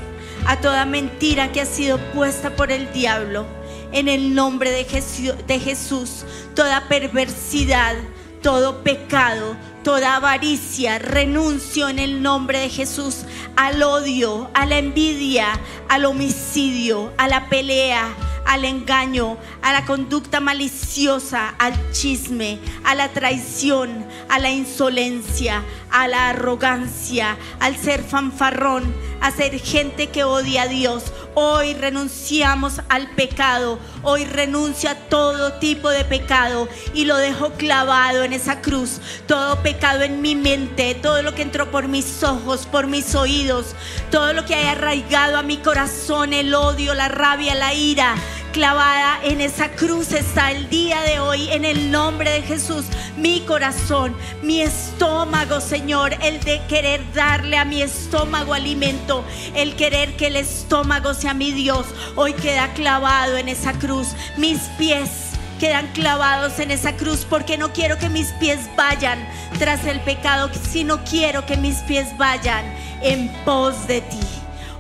a 0.49 0.57
toda 0.57 0.87
mentira 0.87 1.53
que 1.53 1.61
ha 1.61 1.67
sido 1.67 1.99
puesta 2.13 2.57
por 2.57 2.73
el 2.73 2.91
diablo. 2.95 3.47
En 3.93 4.09
el 4.09 4.35
nombre 4.35 4.71
de 4.71 4.85
Jesús, 4.85 5.35
de 5.47 5.61
Jesús 5.61 6.25
toda 6.55 6.89
perversidad, 6.89 7.95
todo 8.43 8.83
pecado, 8.83 9.57
toda 9.85 10.17
avaricia, 10.17 10.99
renuncio 10.99 11.91
en 11.91 11.99
el 11.99 12.23
nombre 12.23 12.61
de 12.61 12.71
Jesús 12.71 13.27
al 13.57 13.83
odio, 13.83 14.51
a 14.55 14.65
la 14.65 14.79
envidia, 14.79 15.49
al 15.91 16.07
homicidio, 16.07 17.13
a 17.19 17.29
la 17.29 17.51
pelea, 17.51 18.09
al 18.47 18.65
engaño, 18.65 19.37
a 19.61 19.75
la 19.75 19.85
conducta 19.85 20.41
maliciosa, 20.41 21.51
al 21.59 21.75
chisme, 21.93 22.59
a 22.85 22.95
la 22.95 23.11
traición, 23.11 24.07
a 24.29 24.39
la 24.39 24.51
insolencia, 24.51 25.63
a 25.91 26.09
la 26.09 26.31
arrogancia, 26.31 27.37
al 27.61 27.77
ser 27.77 28.03
fanfarrón, 28.03 28.95
a 29.21 29.31
ser 29.31 29.59
gente 29.59 30.09
que 30.09 30.25
odia 30.25 30.63
a 30.63 30.69
Dios. 30.69 31.05
Hoy 31.35 31.75
renunciamos 31.75 32.81
al 32.89 33.11
pecado, 33.11 33.79
hoy 34.03 34.25
renuncio 34.25 34.91
a 34.91 34.95
todo 34.95 35.55
tipo 35.55 35.89
de 35.89 36.05
pecado 36.05 36.69
y 36.95 37.05
lo 37.05 37.17
dejo 37.17 37.53
clavado 37.53 38.23
en 38.25 38.33
esa 38.33 38.61
cruz. 38.61 39.01
Todo 39.27 39.63
pecado 39.63 40.03
en 40.03 40.21
mi 40.21 40.35
mente, 40.35 40.95
todo 40.95 41.23
lo 41.23 41.35
que 41.35 41.43
entró 41.43 41.71
por 41.71 41.89
mis 41.89 42.23
ojos, 42.23 42.67
por 42.67 42.87
mis 42.87 43.15
oídos, 43.15 43.75
todo 44.11 44.33
lo 44.33 44.45
que 44.45 44.55
haya 44.55 44.73
arraigado 44.73 45.39
a 45.39 45.43
mi 45.43 45.59
corazón, 45.59 46.33
el 46.33 46.55
odio, 46.55 46.95
la 46.95 47.09
rabia, 47.09 47.55
la 47.55 47.75
ira 47.75 48.15
clavada 48.53 49.21
en 49.23 49.41
esa 49.41 49.71
cruz 49.71 50.13
está 50.13 50.51
el 50.51 50.69
día 50.69 51.01
de 51.03 51.21
hoy 51.21 51.49
en 51.51 51.65
el 51.65 51.93
nombre 51.93 52.31
de 52.31 52.43
Jesús. 52.43 52.87
Mi 53.17 53.43
corazón, 53.43 54.17
mi 54.43 54.63
estómago, 54.63 55.61
Señor, 55.61 56.15
el 56.23 56.41
de 56.41 56.61
querer 56.69 57.01
darle 57.13 57.57
a 57.57 57.65
mi 57.65 57.83
estómago 57.83 58.55
alimento, 58.55 59.25
el 59.55 59.77
querer 59.77 60.17
que 60.17 60.29
el 60.29 60.37
estómago 60.37 61.15
sea 61.15 61.35
mi 61.35 61.53
Dios, 61.53 61.87
hoy 62.17 62.33
queda 62.33 62.73
clavado 62.75 63.37
en 63.37 63.49
esa 63.49 63.73
cruz. 63.73 64.09
Mis 64.37 64.61
pies 64.79 65.11
quedan 65.59 65.89
clavados 65.89 66.59
en 66.61 66.71
esa 66.71 66.97
cruz 66.97 67.27
porque 67.29 67.59
no 67.59 67.73
quiero 67.73 67.99
que 67.99 68.09
mis 68.09 68.29
pies 68.33 68.61
vayan 68.77 69.29
tras 69.59 69.85
el 69.87 70.01
pecado, 70.01 70.51
sino 70.55 71.03
quiero 71.05 71.45
que 71.47 71.57
mis 71.57 71.79
pies 71.79 72.17
vayan 72.17 72.65
en 73.03 73.29
pos 73.45 73.87
de 73.87 74.01
ti. 74.01 74.21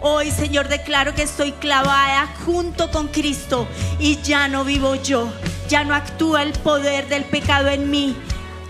Hoy, 0.00 0.30
Señor, 0.30 0.68
declaro 0.68 1.12
que 1.14 1.22
estoy 1.22 1.50
clavada 1.50 2.28
junto 2.46 2.88
con 2.92 3.08
Cristo 3.08 3.66
y 3.98 4.18
ya 4.22 4.46
no 4.46 4.64
vivo 4.64 4.94
yo. 4.94 5.28
Ya 5.68 5.82
no 5.82 5.92
actúa 5.94 6.44
el 6.44 6.52
poder 6.52 7.08
del 7.08 7.24
pecado 7.24 7.68
en 7.68 7.90
mí. 7.90 8.16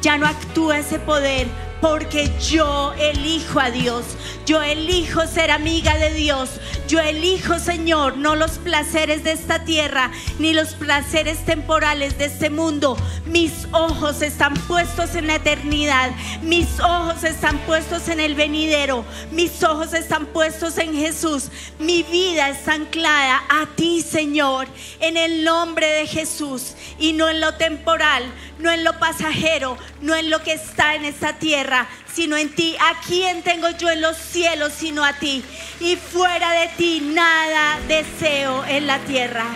Ya 0.01 0.17
no 0.17 0.27
actúa 0.27 0.79
ese 0.79 0.99
poder 0.99 1.49
porque 1.81 2.31
yo 2.41 2.93
elijo 2.95 3.61
a 3.61 3.71
Dios, 3.71 4.05
yo 4.47 4.63
elijo 4.63 5.27
ser 5.27 5.51
amiga 5.51 5.97
de 5.97 6.13
Dios, 6.15 6.51
yo 6.89 7.01
elijo, 7.01 7.59
Señor, 7.59 8.17
no 8.17 8.35
los 8.35 8.53
placeres 8.53 9.23
de 9.23 9.33
esta 9.33 9.65
tierra, 9.65 10.11
ni 10.39 10.55
los 10.55 10.75
placeres 10.75 11.45
temporales 11.45 12.19
de 12.19 12.25
este 12.25 12.51
mundo. 12.51 12.97
Mis 13.27 13.53
ojos 13.73 14.23
están 14.23 14.55
puestos 14.55 15.15
en 15.15 15.27
la 15.27 15.37
eternidad, 15.37 16.11
mis 16.43 16.81
ojos 16.81 17.25
están 17.25 17.59
puestos 17.59 18.09
en 18.09 18.21
el 18.21 18.35
venidero, 18.35 19.05
mis 19.31 19.63
ojos 19.63 19.93
están 19.93 20.27
puestos 20.27 20.79
en 20.79 20.95
Jesús, 20.95 21.51
mi 21.79 22.03
vida 22.03 22.49
está 22.49 22.73
anclada 22.73 23.43
a 23.49 23.67
ti, 23.77 24.03
Señor, 24.03 24.67
en 25.01 25.17
el 25.17 25.45
nombre 25.45 25.87
de 25.87 26.07
Jesús, 26.07 26.75
y 26.99 27.13
no 27.13 27.29
en 27.29 27.41
lo 27.41 27.55
temporal, 27.55 28.25
no 28.59 28.71
en 28.71 28.83
lo 28.83 28.99
pasajero, 28.99 29.77
no 30.01 30.17
en 30.17 30.31
lo 30.31 30.43
que 30.43 30.55
está 30.55 30.95
en 30.95 31.05
esta 31.05 31.35
tierra, 31.39 31.68
sino 32.13 32.37
en 32.37 32.55
ti. 32.55 32.77
¿A 32.81 33.01
quién 33.07 33.43
tengo 33.43 33.71
yo 33.71 33.91
en 33.91 34.01
los 34.01 34.17
cielos 34.17 34.73
sino 34.77 35.05
a 35.05 35.13
ti? 35.15 35.45
Y 35.81 35.97
fuera 35.97 36.53
de 36.53 36.69
ti 36.77 37.01
nada 37.01 37.79
deseo 37.87 38.65
en 38.65 38.87
la 38.87 38.99
tierra. 39.01 39.47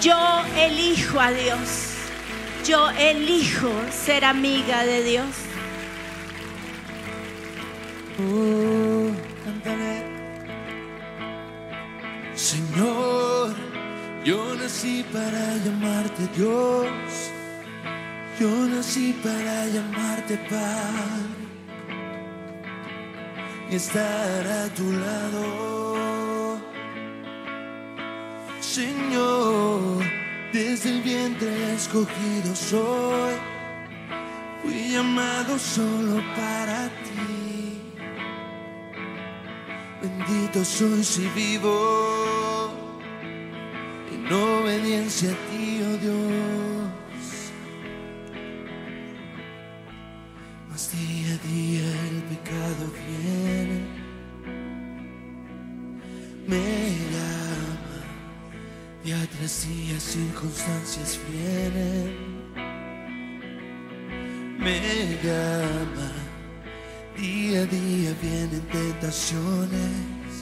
Yo 0.00 0.44
elijo 0.56 1.20
a 1.20 1.30
Dios. 1.30 1.88
Yo 2.66 2.90
elijo 2.90 3.72
ser 3.90 4.24
amiga 4.24 4.84
de 4.84 5.02
Dios. 5.04 5.26
Oh, 8.18 9.10
Señor, 12.34 13.54
yo 14.24 14.54
nací 14.56 15.04
para 15.12 15.56
llamarte 15.64 16.28
Dios. 16.36 17.32
Yo 18.42 18.66
nací 18.66 19.12
para 19.22 19.66
llamarte 19.68 20.36
Padre 20.50 21.42
y 23.70 23.76
estar 23.76 24.46
a 24.62 24.68
tu 24.74 24.90
lado. 25.04 26.58
Señor, 28.58 30.02
desde 30.52 30.90
el 30.90 31.02
vientre 31.02 31.74
escogido 31.74 32.56
soy 32.56 33.34
Fui 34.60 34.90
llamado 34.90 35.56
solo 35.56 36.16
para 36.34 36.88
ti. 37.04 37.80
Bendito 40.02 40.64
soy 40.64 41.04
si 41.04 41.28
vivo 41.28 42.72
en 44.12 44.32
obediencia 44.32 45.30
a 45.30 45.36
ti, 45.48 45.80
oh 45.84 45.96
Dios. 45.98 46.71
Mas 50.72 50.90
día 50.90 51.34
a 51.34 51.38
día 51.46 51.84
el 52.08 52.22
pecado 52.32 52.84
viene, 53.04 53.78
me 56.48 56.66
llama, 57.12 57.98
día 59.04 59.28
tras 59.36 59.68
día 59.68 60.00
circunstancias 60.00 61.20
vienen 61.30 62.42
me 64.62 65.18
llama. 65.24 66.10
Día 67.16 67.62
a 67.62 67.66
día 67.66 68.14
vienen 68.22 68.62
tentaciones. 68.70 70.32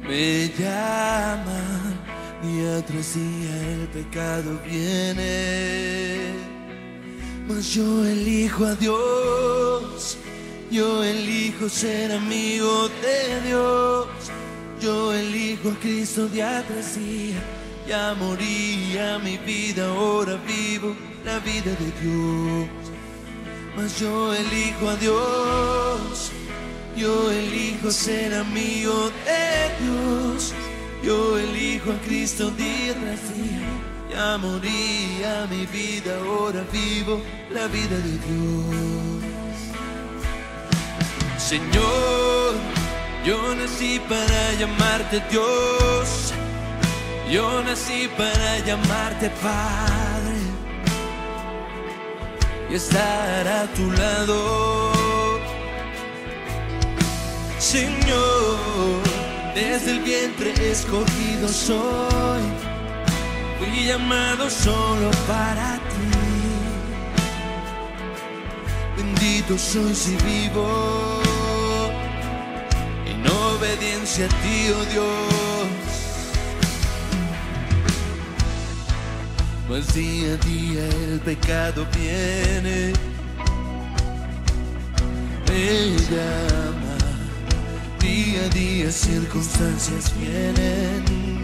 Me 0.00 0.48
llama. 0.58 1.60
Día 2.42 2.84
tras 2.86 3.14
día 3.14 3.72
el 3.74 3.88
pecado 3.88 4.58
viene. 4.64 6.51
Mas 7.48 7.74
yo 7.74 8.04
elijo 8.06 8.64
a 8.64 8.74
Dios. 8.74 10.16
Yo 10.70 11.04
elijo 11.04 11.68
ser 11.68 12.12
amigo 12.12 12.88
de 13.02 13.48
Dios. 13.48 14.06
Yo 14.80 15.12
elijo 15.12 15.70
a 15.70 15.74
Cristo 15.80 16.28
día 16.28 16.64
tras 16.66 16.96
día. 16.96 17.42
Ya 17.86 18.14
moría 18.14 19.18
mi 19.18 19.38
vida, 19.38 19.88
ahora 19.88 20.36
vivo 20.46 20.94
la 21.24 21.38
vida 21.40 21.72
de 21.72 21.90
Dios. 22.00 22.68
Mas 23.76 23.98
yo 23.98 24.32
elijo 24.34 24.88
a 24.88 24.96
Dios, 24.96 26.30
yo 26.96 27.30
elijo 27.30 27.90
ser 27.90 28.34
amigo 28.34 29.10
de 29.24 29.84
Dios. 29.84 30.52
Yo 31.02 31.38
elijo 31.38 31.90
a 31.90 31.98
Cristo 32.06 32.50
día 32.50 32.94
tras. 32.94 33.20
Ya 34.12 34.36
moría 34.36 35.46
mi 35.48 35.64
vida, 35.66 36.12
ahora 36.18 36.62
vivo 36.70 37.22
la 37.50 37.66
vida 37.66 37.96
de 37.96 38.14
Dios. 38.26 39.22
Señor, 41.38 42.52
yo 43.24 43.54
nací 43.54 44.00
para 44.08 44.52
llamarte 44.60 45.22
Dios. 45.30 46.34
Yo 47.30 47.62
nací 47.62 48.08
para 48.18 48.58
llamarte 48.66 49.30
Padre 49.42 50.40
y 52.70 52.74
estar 52.74 53.48
a 53.48 53.66
tu 53.72 53.90
lado. 53.92 54.92
Señor, 57.58 59.00
desde 59.54 59.92
el 59.92 60.00
vientre 60.00 60.52
escogido 60.70 61.48
soy, 61.48 62.42
fui 63.62 63.86
llamado 63.86 64.50
solo 64.50 65.10
para 65.26 65.76
ti. 65.76 66.10
Bendito 68.96 69.58
soy 69.58 69.94
si 69.94 70.16
vivo 70.16 71.20
en 73.06 73.26
obediencia 73.26 74.26
a 74.26 74.28
ti, 74.28 74.70
oh 74.76 74.84
Dios. 74.92 75.72
Pues 79.68 79.94
día 79.94 80.34
a 80.34 80.36
día 80.44 80.86
el 81.06 81.20
pecado 81.20 81.86
viene, 81.96 82.92
me 85.48 85.96
llama, 86.10 86.98
día 87.98 88.44
a 88.44 88.48
día 88.48 88.90
circunstancias 88.90 90.12
vienen, 90.18 91.41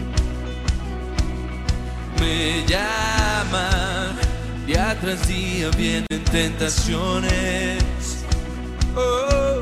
me 2.19 2.65
llama, 2.65 3.69
día 4.65 4.97
tras 4.99 5.27
día 5.27 5.69
vienen 5.77 6.23
tentaciones, 6.31 7.83
oh, 8.95 9.61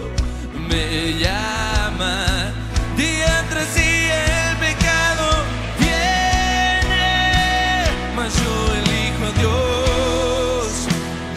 me 0.70 1.18
llama, 1.20 2.54
día 2.96 3.46
tras 3.50 3.76
día 3.76 4.52
el 4.52 4.58
pecado 4.58 5.44
viene, 5.80 7.86
mas 8.16 8.34
yo 8.34 8.74
elijo 8.82 9.26
a 9.26 9.32
Dios, 9.40 10.88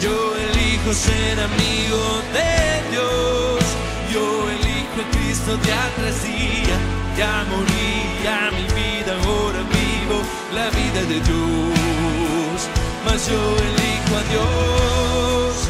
yo 0.01 0.15
elijo 0.35 0.93
ser 0.93 1.39
amigo 1.39 2.21
de 2.33 2.81
Dios, 2.91 3.63
yo 4.11 4.49
elijo 4.49 5.01
a 5.01 5.03
Cristo 5.15 5.51
día 5.57 5.89
tras 5.97 6.23
día, 6.23 6.77
ya 7.17 7.43
morí, 7.49 7.93
ya 8.23 8.39
mi 8.51 8.65
vida, 8.73 9.11
ahora 9.23 9.61
vivo 9.69 10.17
la 10.53 10.69
vida 10.69 11.01
de 11.07 11.19
Dios, 11.21 12.59
mas 13.05 13.27
yo 13.27 13.39
elijo 13.69 14.13
a 14.17 14.23
Dios, 14.31 15.69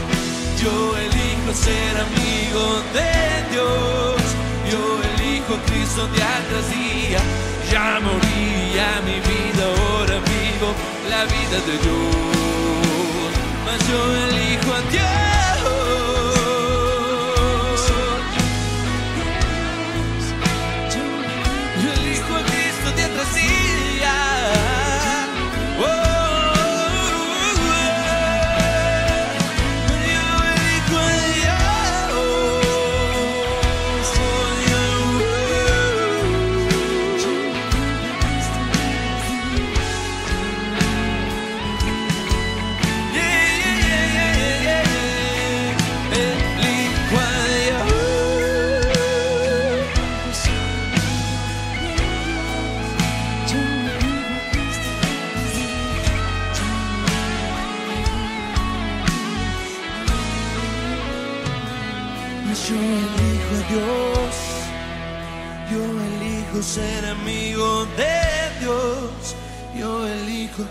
yo 0.62 0.98
elijo 0.98 1.54
ser 1.54 1.98
amigo 2.08 2.82
de 2.94 3.52
Dios, 3.52 4.22
yo 4.72 4.82
elijo 5.12 5.56
a 5.56 5.62
Cristo 5.66 6.08
día 6.08 6.42
tras 6.50 6.70
día, 6.70 7.20
ya 7.72 8.00
morí, 8.02 8.74
ya 8.76 9.02
mi 9.06 9.18
vida, 9.30 9.64
ahora 9.66 10.20
vivo 10.20 10.74
la 11.10 11.24
vida 11.26 11.58
de 11.68 11.76
Dios, 11.86 13.32
mas 13.66 13.80
yo 13.88 14.00
elijo 14.26 14.74
a 14.74 14.82
Dios. 14.92 15.31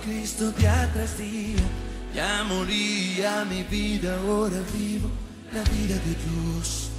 Cristo 0.05 0.51
día 0.53 0.91
tras 0.93 1.17
ya 2.15 2.45
morí, 2.45 3.17
ya 3.19 3.45
mi 3.45 3.63
vida, 3.63 4.19
ahora 4.19 4.61
vivo 4.73 5.11
la 5.53 5.63
vida 5.63 5.95
de 5.95 6.15
Dios, 6.25 6.91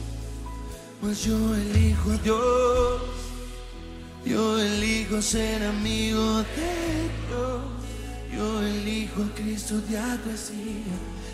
pues 1.02 1.24
yo 1.24 1.56
elijo 1.56 2.12
a 2.12 2.18
Dios, 2.18 3.02
yo 4.26 4.60
elijo 4.60 5.22
ser 5.22 5.64
amigo 5.64 6.44
de 6.56 7.10
Dios, 7.28 7.62
yo 8.36 8.62
elijo 8.62 9.24
a 9.24 9.36
Cristo 9.36 9.82
día 9.90 10.20
tras 10.24 10.52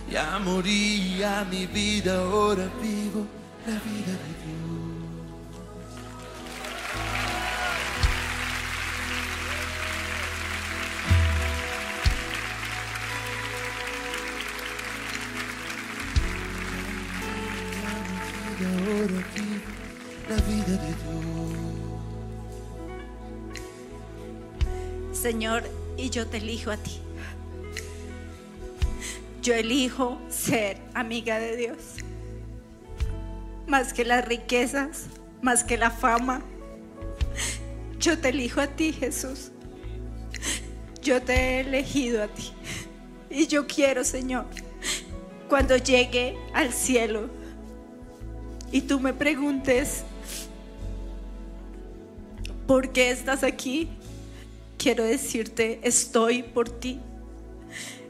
ya 0.10 0.40
morí, 0.40 1.18
ya 1.20 1.46
mi 1.52 1.66
vida, 1.68 2.22
ahora 2.22 2.70
vivo 2.82 3.28
la 3.66 3.74
vida 3.74 4.14
de 4.24 4.34
Dios. 4.46 4.77
Señor, 25.28 25.64
y 25.98 26.10
yo 26.10 26.26
te 26.26 26.38
elijo 26.38 26.72
a 26.72 26.78
ti. 26.78 27.02
Yo 29.44 29.56
elijo 29.56 30.22
ser 30.30 30.78
amiga 30.94 31.38
de 31.38 31.58
Dios. 31.58 31.78
Más 33.68 33.92
que 33.92 34.06
las 34.06 34.26
riquezas, 34.26 35.08
más 35.42 35.66
que 35.66 35.76
la 35.76 35.92
fama. 35.92 36.44
Yo 38.00 38.18
te 38.18 38.30
elijo 38.30 38.62
a 38.62 38.68
ti, 38.68 38.94
Jesús. 38.94 39.52
Yo 41.02 41.22
te 41.22 41.34
he 41.34 41.60
elegido 41.60 42.24
a 42.24 42.30
ti. 42.30 42.54
Y 43.30 43.48
yo 43.48 43.68
quiero, 43.68 44.06
Señor, 44.06 44.46
cuando 45.50 45.76
llegue 45.76 46.38
al 46.54 46.72
cielo 46.72 47.30
y 48.72 48.80
tú 48.80 49.02
me 49.02 49.14
preguntes, 49.14 50.06
¿por 52.66 52.94
qué 52.94 53.12
estás 53.12 53.44
aquí? 53.44 53.90
Quiero 54.78 55.04
decirte, 55.04 55.80
estoy 55.84 56.44
por 56.44 56.70
ti. 56.70 57.00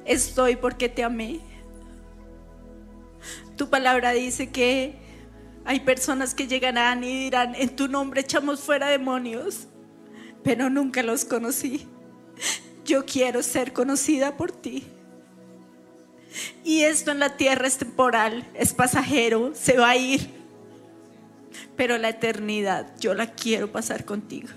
Estoy 0.06 0.56
porque 0.56 0.90
te 0.90 1.04
amé. 1.04 1.40
Tu 3.56 3.70
palabra 3.70 4.12
dice 4.12 4.50
que 4.50 4.96
hay 5.66 5.82
personas 5.82 6.34
que 6.34 6.48
llegarán 6.48 7.04
y 7.04 7.26
dirán, 7.26 7.56
en 7.56 7.76
tu 7.76 7.88
nombre 7.88 8.22
echamos 8.22 8.62
fuera 8.62 8.88
demonios, 8.88 9.68
pero 10.44 10.70
nunca 10.70 11.04
los 11.04 11.26
conocí. 11.26 11.86
Yo 12.86 13.06
quiero 13.06 13.44
ser 13.44 13.74
conocida 13.74 14.38
por 14.38 14.52
ti. 14.52 14.84
Y 16.64 16.84
esto 16.84 17.12
en 17.12 17.20
la 17.20 17.36
tierra 17.36 17.68
es 17.68 17.78
temporal, 17.78 18.50
es 18.54 18.74
pasajero, 18.74 19.52
se 19.56 19.78
va 19.78 19.90
a 19.90 19.98
ir. 19.98 20.30
Pero 21.76 21.98
la 21.98 22.10
eternidad 22.10 22.94
yo 23.00 23.14
la 23.14 23.34
quiero 23.34 23.72
pasar 23.72 24.06
contigo. 24.06 24.50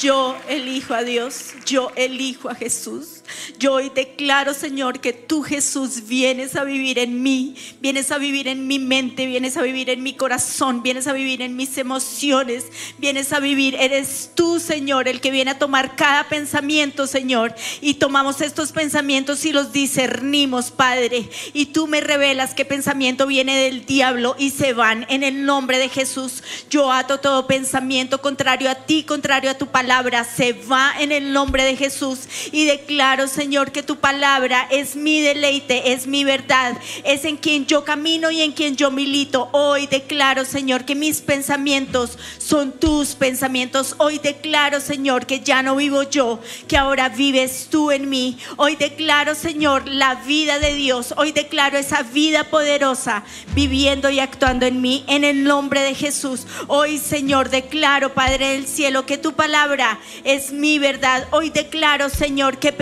Yo 0.00 0.36
elijo 0.48 0.94
a 0.94 1.02
Dios, 1.02 1.54
yo 1.66 1.90
elijo 1.94 2.48
a 2.48 2.54
Jesús. 2.54 3.23
Yo 3.58 3.74
hoy 3.74 3.90
declaro, 3.94 4.54
Señor, 4.54 5.00
que 5.00 5.12
tú 5.12 5.42
Jesús 5.42 6.06
vienes 6.06 6.56
a 6.56 6.64
vivir 6.64 6.98
en 6.98 7.22
mí, 7.22 7.54
vienes 7.80 8.10
a 8.10 8.18
vivir 8.18 8.48
en 8.48 8.66
mi 8.66 8.78
mente, 8.78 9.26
vienes 9.26 9.56
a 9.56 9.62
vivir 9.62 9.90
en 9.90 10.02
mi 10.02 10.14
corazón, 10.14 10.82
vienes 10.82 11.06
a 11.06 11.12
vivir 11.12 11.42
en 11.42 11.56
mis 11.56 11.78
emociones, 11.78 12.64
vienes 12.98 13.32
a 13.32 13.40
vivir. 13.40 13.74
Eres 13.76 14.30
tú, 14.34 14.60
Señor, 14.60 15.08
el 15.08 15.20
que 15.20 15.30
viene 15.30 15.52
a 15.52 15.58
tomar 15.58 15.96
cada 15.96 16.28
pensamiento, 16.28 17.06
Señor. 17.06 17.54
Y 17.80 17.94
tomamos 17.94 18.40
estos 18.40 18.72
pensamientos 18.72 19.44
y 19.44 19.52
los 19.52 19.72
discernimos, 19.72 20.70
Padre. 20.70 21.28
Y 21.52 21.66
tú 21.66 21.86
me 21.86 22.00
revelas 22.00 22.54
qué 22.54 22.64
pensamiento 22.64 23.26
viene 23.26 23.56
del 23.56 23.84
diablo 23.86 24.36
y 24.38 24.50
se 24.50 24.72
van. 24.72 25.06
En 25.08 25.22
el 25.22 25.44
nombre 25.44 25.78
de 25.78 25.88
Jesús, 25.88 26.42
yo 26.70 26.92
ato 26.92 27.20
todo 27.20 27.46
pensamiento 27.46 28.20
contrario 28.20 28.70
a 28.70 28.74
ti, 28.74 29.04
contrario 29.04 29.50
a 29.50 29.58
tu 29.58 29.66
palabra. 29.66 30.24
Se 30.24 30.52
va 30.52 30.92
en 30.98 31.12
el 31.12 31.32
nombre 31.32 31.64
de 31.64 31.76
Jesús 31.76 32.20
y 32.52 32.64
declaro, 32.64 33.23
Señor, 33.28 33.72
que 33.72 33.82
tu 33.82 33.96
palabra 33.96 34.66
es 34.70 34.96
mi 34.96 35.20
deleite, 35.20 35.92
es 35.92 36.06
mi 36.06 36.24
verdad, 36.24 36.76
es 37.04 37.24
en 37.24 37.36
quien 37.36 37.66
yo 37.66 37.84
camino 37.84 38.30
y 38.30 38.42
en 38.42 38.52
quien 38.52 38.76
yo 38.76 38.90
milito. 38.90 39.48
Hoy 39.52 39.86
declaro, 39.86 40.44
Señor, 40.44 40.84
que 40.84 40.94
mis 40.94 41.20
pensamientos 41.20 42.18
son 42.38 42.72
tus 42.72 43.14
pensamientos. 43.14 43.94
Hoy 43.98 44.18
declaro, 44.18 44.80
Señor, 44.80 45.26
que 45.26 45.40
ya 45.40 45.62
no 45.62 45.76
vivo 45.76 46.02
yo, 46.02 46.40
que 46.68 46.76
ahora 46.76 47.08
vives 47.08 47.68
tú 47.70 47.90
en 47.90 48.08
mí. 48.08 48.38
Hoy 48.56 48.76
declaro, 48.76 49.34
Señor, 49.34 49.88
la 49.88 50.14
vida 50.16 50.58
de 50.58 50.74
Dios. 50.74 51.14
Hoy 51.16 51.32
declaro 51.32 51.78
esa 51.78 52.02
vida 52.02 52.44
poderosa 52.44 53.24
viviendo 53.54 54.10
y 54.10 54.20
actuando 54.20 54.66
en 54.66 54.80
mí 54.80 55.04
en 55.06 55.24
el 55.24 55.44
nombre 55.44 55.80
de 55.80 55.94
Jesús. 55.94 56.46
Hoy, 56.66 56.98
Señor, 56.98 57.50
declaro, 57.50 58.14
Padre 58.14 58.52
del 58.52 58.66
cielo, 58.66 59.06
que 59.06 59.18
tu 59.18 59.32
palabra 59.32 59.98
es 60.24 60.52
mi 60.52 60.78
verdad. 60.78 61.26
Hoy 61.30 61.50
declaro, 61.50 62.08
Señor, 62.08 62.58
que 62.58 62.72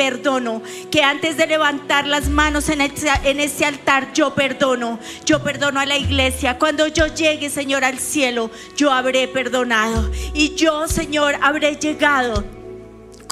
que 0.91 1.03
antes 1.03 1.37
de 1.37 1.47
levantar 1.47 2.07
las 2.07 2.29
manos 2.29 2.69
en 2.69 2.81
ese 2.81 3.65
altar, 3.65 4.13
yo 4.13 4.35
perdono. 4.35 4.99
Yo 5.25 5.43
perdono 5.43 5.81
a 5.81 5.87
la 5.87 5.97
iglesia. 5.97 6.59
Cuando 6.59 6.87
yo 6.87 7.07
llegue, 7.07 7.51
Señor, 7.51 7.85
al 7.85 7.99
cielo, 7.99 8.51
yo 8.77 8.91
habré 8.91 9.29
perdonado. 9.29 10.11
Y 10.35 10.55
yo, 10.55 10.89
Señor, 10.89 11.37
habré 11.43 11.77
llegado 11.77 12.45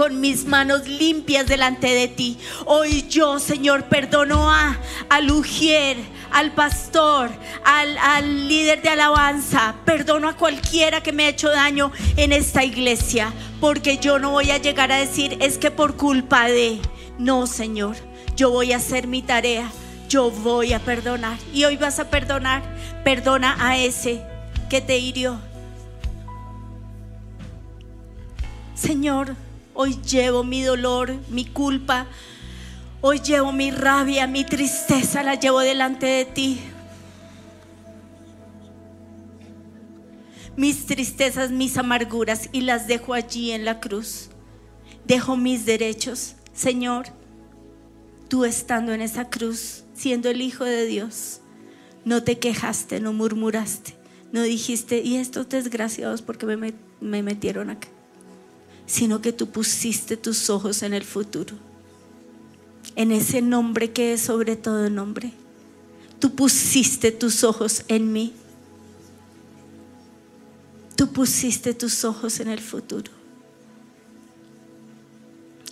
con 0.01 0.21
mis 0.21 0.47
manos 0.47 0.89
limpias 0.89 1.47
delante 1.47 1.89
de 1.89 2.09
ti. 2.09 2.39
Hoy 2.65 3.07
yo, 3.09 3.39
Señor, 3.39 3.85
perdono 3.85 4.51
a, 4.51 4.79
al 5.11 5.31
Ujier, 5.31 5.99
al 6.33 6.53
pastor, 6.53 7.31
al, 7.65 7.99
al 7.99 8.49
líder 8.49 8.83
de 8.83 8.91
alabanza. 8.91 9.75
Perdono 9.85 10.29
a 10.29 10.37
cualquiera 10.37 11.03
que 11.03 11.13
me 11.13 11.25
ha 11.25 11.29
hecho 11.29 11.51
daño 11.51 11.93
en 12.17 12.33
esta 12.33 12.65
iglesia. 12.65 13.33
Porque 13.61 13.99
yo 13.99 14.19
no 14.19 14.31
voy 14.31 14.51
a 14.51 14.59
llegar 14.59 14.93
a 14.93 14.97
decir, 14.97 15.37
es 15.41 15.59
que 15.59 15.71
por 15.71 15.97
culpa 15.97 16.47
de... 16.47 16.81
No, 17.19 17.47
Señor, 17.47 17.97
yo 18.35 18.51
voy 18.51 18.73
a 18.73 18.79
hacer 18.79 19.07
mi 19.07 19.21
tarea, 19.21 19.71
yo 20.09 20.31
voy 20.31 20.73
a 20.73 20.79
perdonar. 20.79 21.37
Y 21.53 21.65
hoy 21.65 21.77
vas 21.77 21.99
a 21.99 22.09
perdonar, 22.09 22.63
perdona 23.05 23.57
a 23.61 23.77
ese 23.77 24.23
que 24.71 24.81
te 24.81 24.99
hirió. 24.99 25.39
Señor, 28.75 29.37
hoy 29.75 29.99
llevo 30.03 30.43
mi 30.43 30.63
dolor, 30.63 31.13
mi 31.29 31.45
culpa, 31.45 32.07
hoy 33.01 33.21
llevo 33.21 33.53
mi 33.53 33.71
rabia, 33.71 34.27
mi 34.27 34.45
tristeza, 34.45 35.23
la 35.23 35.35
llevo 35.35 35.61
delante 35.61 36.07
de 36.07 36.25
ti. 36.25 36.61
Mis 40.57 40.87
tristezas, 40.87 41.51
mis 41.51 41.79
amarguras 41.79 42.49
y 42.53 42.63
las 42.63 42.87
dejo 42.87 43.15
allí 43.15 43.53
en 43.53 43.65
la 43.65 43.81
cruz. 43.81 44.29
Dejo 45.07 45.37
mis 45.37 45.65
derechos 45.65 46.37
Señor, 46.61 47.07
tú 48.29 48.45
estando 48.45 48.93
en 48.93 49.01
esa 49.01 49.31
cruz, 49.31 49.85
siendo 49.95 50.29
el 50.29 50.43
Hijo 50.43 50.65
de 50.65 50.85
Dios, 50.85 51.41
no 52.05 52.23
te 52.23 52.39
quejaste, 52.39 53.01
no 53.01 53.15
murmuraste, 53.15 53.95
no 54.31 54.43
dijiste, 54.43 55.01
y 55.01 55.17
estos 55.17 55.49
desgraciados 55.49 56.21
porque 56.21 56.45
me, 56.45 56.75
me 57.01 57.23
metieron 57.23 57.71
acá, 57.71 57.89
sino 58.85 59.23
que 59.23 59.33
tú 59.33 59.49
pusiste 59.49 60.19
tus 60.19 60.51
ojos 60.51 60.83
en 60.83 60.93
el 60.93 61.05
futuro, 61.05 61.57
en 63.01 63.13
ese 63.13 63.41
nombre 63.41 63.93
que 63.93 64.13
es 64.13 64.21
sobre 64.21 64.57
todo 64.57 64.91
nombre. 64.91 65.33
Tú 66.19 66.35
pusiste 66.35 67.11
tus 67.11 67.45
ojos 67.45 67.83
en 67.89 68.13
mí. 68.13 68.35
Tú 70.97 71.11
pusiste 71.11 71.73
tus 71.73 72.05
ojos 72.05 72.41
en 72.41 72.49
el 72.49 72.61
futuro. 72.61 73.11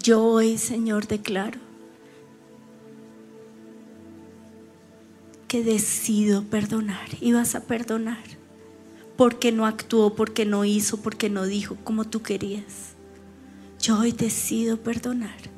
Yo 0.02 0.24
hoy, 0.24 0.56
Señor, 0.56 1.06
declaro 1.06 1.58
que 5.48 5.62
decido 5.62 6.44
perdonar 6.44 7.10
y 7.20 7.32
vas 7.32 7.54
a 7.54 7.60
perdonar 7.60 8.24
porque 9.18 9.52
no 9.52 9.66
actuó, 9.66 10.14
porque 10.14 10.46
no 10.46 10.64
hizo, 10.64 11.02
porque 11.02 11.28
no 11.28 11.44
dijo 11.44 11.76
como 11.84 12.06
tú 12.06 12.22
querías. 12.22 12.94
Yo 13.82 13.98
hoy 13.98 14.12
decido 14.12 14.78
perdonar. 14.78 15.57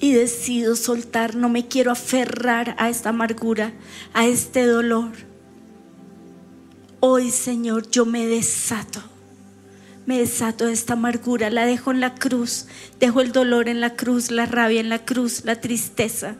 Y 0.00 0.12
decido 0.12 0.76
soltar, 0.76 1.36
no 1.36 1.48
me 1.48 1.68
quiero 1.68 1.90
aferrar 1.90 2.74
a 2.78 2.90
esta 2.90 3.10
amargura, 3.10 3.72
a 4.12 4.26
este 4.26 4.66
dolor. 4.66 5.12
Hoy, 7.00 7.30
Señor, 7.30 7.90
yo 7.90 8.04
me 8.04 8.26
desato 8.26 9.02
me 10.06 10.20
desato 10.20 10.66
de 10.66 10.72
esta 10.72 10.92
amargura, 10.92 11.50
la 11.50 11.66
dejo 11.66 11.90
en 11.90 12.00
la 12.00 12.14
cruz, 12.14 12.66
dejo 13.00 13.20
el 13.20 13.32
dolor 13.32 13.68
en 13.68 13.80
la 13.80 13.96
cruz, 13.96 14.30
la 14.30 14.46
rabia 14.46 14.80
en 14.80 14.88
la 14.88 15.04
cruz, 15.04 15.44
la 15.44 15.60
tristeza. 15.60 16.36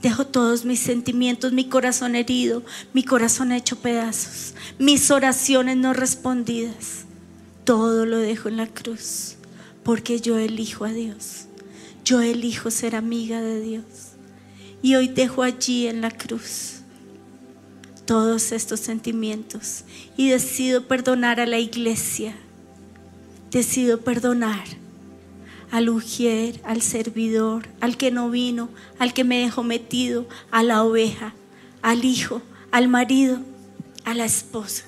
Dejo 0.00 0.26
todos 0.26 0.64
mis 0.64 0.80
sentimientos, 0.80 1.52
mi 1.52 1.68
corazón 1.68 2.14
herido, 2.14 2.62
mi 2.92 3.02
corazón 3.02 3.52
hecho 3.52 3.76
pedazos, 3.76 4.54
mis 4.78 5.10
oraciones 5.10 5.76
no 5.76 5.92
respondidas. 5.92 7.04
Todo 7.64 8.06
lo 8.06 8.18
dejo 8.18 8.48
en 8.48 8.58
la 8.58 8.66
cruz, 8.66 9.36
porque 9.82 10.20
yo 10.20 10.38
elijo 10.38 10.84
a 10.84 10.92
Dios. 10.92 11.46
Yo 12.04 12.20
elijo 12.20 12.70
ser 12.70 12.94
amiga 12.94 13.40
de 13.40 13.60
Dios. 13.60 13.84
Y 14.82 14.96
hoy 14.96 15.08
dejo 15.08 15.42
allí 15.42 15.86
en 15.86 16.02
la 16.02 16.10
cruz 16.10 16.80
todos 18.04 18.52
estos 18.52 18.80
sentimientos 18.80 19.84
y 20.16 20.28
decido 20.28 20.86
perdonar 20.86 21.40
a 21.40 21.46
la 21.46 21.58
iglesia 21.58 22.34
decido 23.54 24.00
perdonar 24.00 24.64
al 25.70 25.88
ujier, 25.88 26.60
al 26.64 26.82
servidor, 26.82 27.68
al 27.80 27.96
que 27.96 28.10
no 28.10 28.28
vino, 28.28 28.68
al 28.98 29.14
que 29.14 29.22
me 29.22 29.38
dejó 29.38 29.62
metido, 29.62 30.28
a 30.50 30.64
la 30.64 30.82
oveja, 30.82 31.34
al 31.80 32.04
hijo, 32.04 32.42
al 32.72 32.88
marido, 32.88 33.38
a 34.04 34.14
la 34.14 34.24
esposa. 34.24 34.84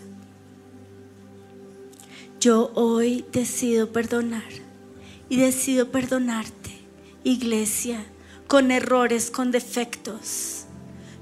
Yo 2.40 2.72
hoy 2.74 3.24
decido 3.32 3.92
perdonar 3.92 4.42
y 5.28 5.36
decido 5.36 5.90
perdonarte, 5.92 6.55
iglesia, 7.26 8.04
con 8.46 8.70
errores, 8.70 9.32
con 9.32 9.50
defectos. 9.50 10.66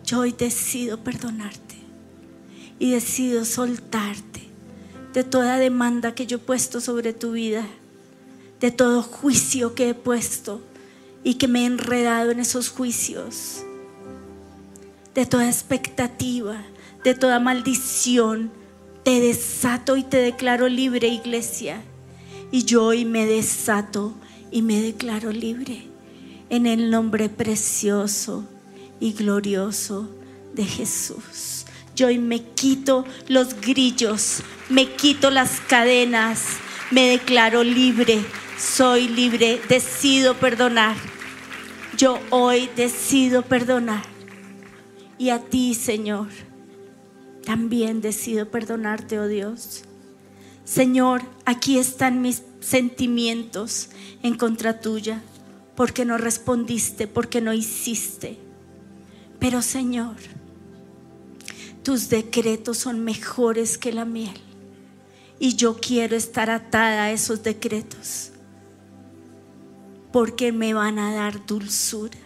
Yo 0.04 0.20
hoy 0.20 0.32
decido 0.32 1.02
perdonarte 1.02 1.76
y 2.78 2.90
decido 2.90 3.46
soltarte 3.46 4.42
de 5.14 5.24
toda 5.24 5.56
demanda 5.56 6.14
que 6.14 6.26
yo 6.26 6.36
he 6.36 6.40
puesto 6.40 6.82
sobre 6.82 7.14
tu 7.14 7.32
vida, 7.32 7.66
de 8.60 8.70
todo 8.70 9.02
juicio 9.02 9.74
que 9.74 9.90
he 9.90 9.94
puesto 9.94 10.60
y 11.22 11.34
que 11.34 11.48
me 11.48 11.62
he 11.62 11.64
enredado 11.64 12.32
en 12.32 12.40
esos 12.40 12.68
juicios, 12.68 13.64
de 15.14 15.24
toda 15.24 15.48
expectativa, 15.48 16.62
de 17.02 17.14
toda 17.14 17.38
maldición 17.40 18.50
Te 19.04 19.20
desato 19.20 19.96
y 19.96 20.02
te 20.02 20.16
declaro 20.16 20.66
libre, 20.66 21.08
iglesia. 21.08 21.82
Y 22.50 22.64
yo 22.64 22.84
hoy 22.84 23.04
me 23.04 23.26
desato 23.26 24.14
y 24.50 24.62
me 24.62 24.80
declaro 24.80 25.30
libre 25.30 25.93
en 26.50 26.66
el 26.66 26.90
nombre 26.90 27.28
precioso 27.28 28.44
y 29.00 29.12
glorioso 29.12 30.08
de 30.54 30.64
Jesús. 30.64 31.64
Yo 31.94 32.08
hoy 32.08 32.18
me 32.18 32.42
quito 32.42 33.04
los 33.28 33.60
grillos, 33.60 34.42
me 34.68 34.90
quito 34.92 35.30
las 35.30 35.60
cadenas, 35.60 36.42
me 36.90 37.08
declaro 37.08 37.62
libre, 37.62 38.24
soy 38.58 39.08
libre, 39.08 39.60
decido 39.68 40.34
perdonar. 40.34 40.96
Yo 41.96 42.18
hoy 42.30 42.68
decido 42.74 43.42
perdonar. 43.42 44.02
Y 45.18 45.30
a 45.30 45.38
ti, 45.38 45.74
Señor, 45.74 46.28
también 47.44 48.00
decido 48.00 48.50
perdonarte, 48.50 49.20
oh 49.20 49.28
Dios. 49.28 49.84
Señor, 50.64 51.22
aquí 51.44 51.78
están 51.78 52.22
mis 52.22 52.42
sentimientos 52.60 53.90
en 54.22 54.34
contra 54.36 54.80
tuya, 54.80 55.22
porque 55.76 56.04
no 56.04 56.18
respondiste, 56.18 57.06
porque 57.06 57.40
no 57.40 57.52
hiciste. 57.52 58.38
Pero 59.38 59.62
Señor, 59.62 60.16
tus 61.82 62.08
decretos 62.08 62.78
son 62.78 63.04
mejores 63.04 63.76
que 63.78 63.92
la 63.92 64.04
miel. 64.04 64.36
Y 65.38 65.56
yo 65.56 65.76
quiero 65.80 66.16
estar 66.16 66.48
atada 66.48 67.04
a 67.04 67.12
esos 67.12 67.42
decretos, 67.42 68.30
porque 70.12 70.52
me 70.52 70.72
van 70.72 70.98
a 70.98 71.14
dar 71.14 71.44
dulzura. 71.44 72.18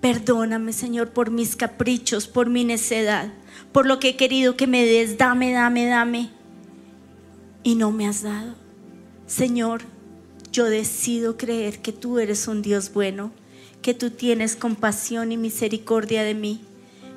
Perdóname, 0.00 0.72
Señor, 0.72 1.10
por 1.10 1.30
mis 1.30 1.56
caprichos, 1.56 2.26
por 2.26 2.48
mi 2.48 2.64
necedad, 2.64 3.32
por 3.72 3.86
lo 3.86 3.98
que 3.98 4.10
he 4.10 4.16
querido 4.16 4.56
que 4.56 4.66
me 4.66 4.84
des, 4.84 5.18
dame, 5.18 5.52
dame, 5.52 5.86
dame. 5.86 6.30
Y 7.62 7.74
no 7.74 7.90
me 7.90 8.06
has 8.06 8.22
dado. 8.22 8.54
Señor, 9.26 9.82
yo 10.52 10.66
decido 10.66 11.36
creer 11.36 11.80
que 11.80 11.92
tú 11.92 12.18
eres 12.18 12.48
un 12.48 12.62
Dios 12.62 12.92
bueno, 12.92 13.32
que 13.82 13.94
tú 13.94 14.10
tienes 14.10 14.56
compasión 14.56 15.32
y 15.32 15.36
misericordia 15.36 16.22
de 16.22 16.34
mí, 16.34 16.60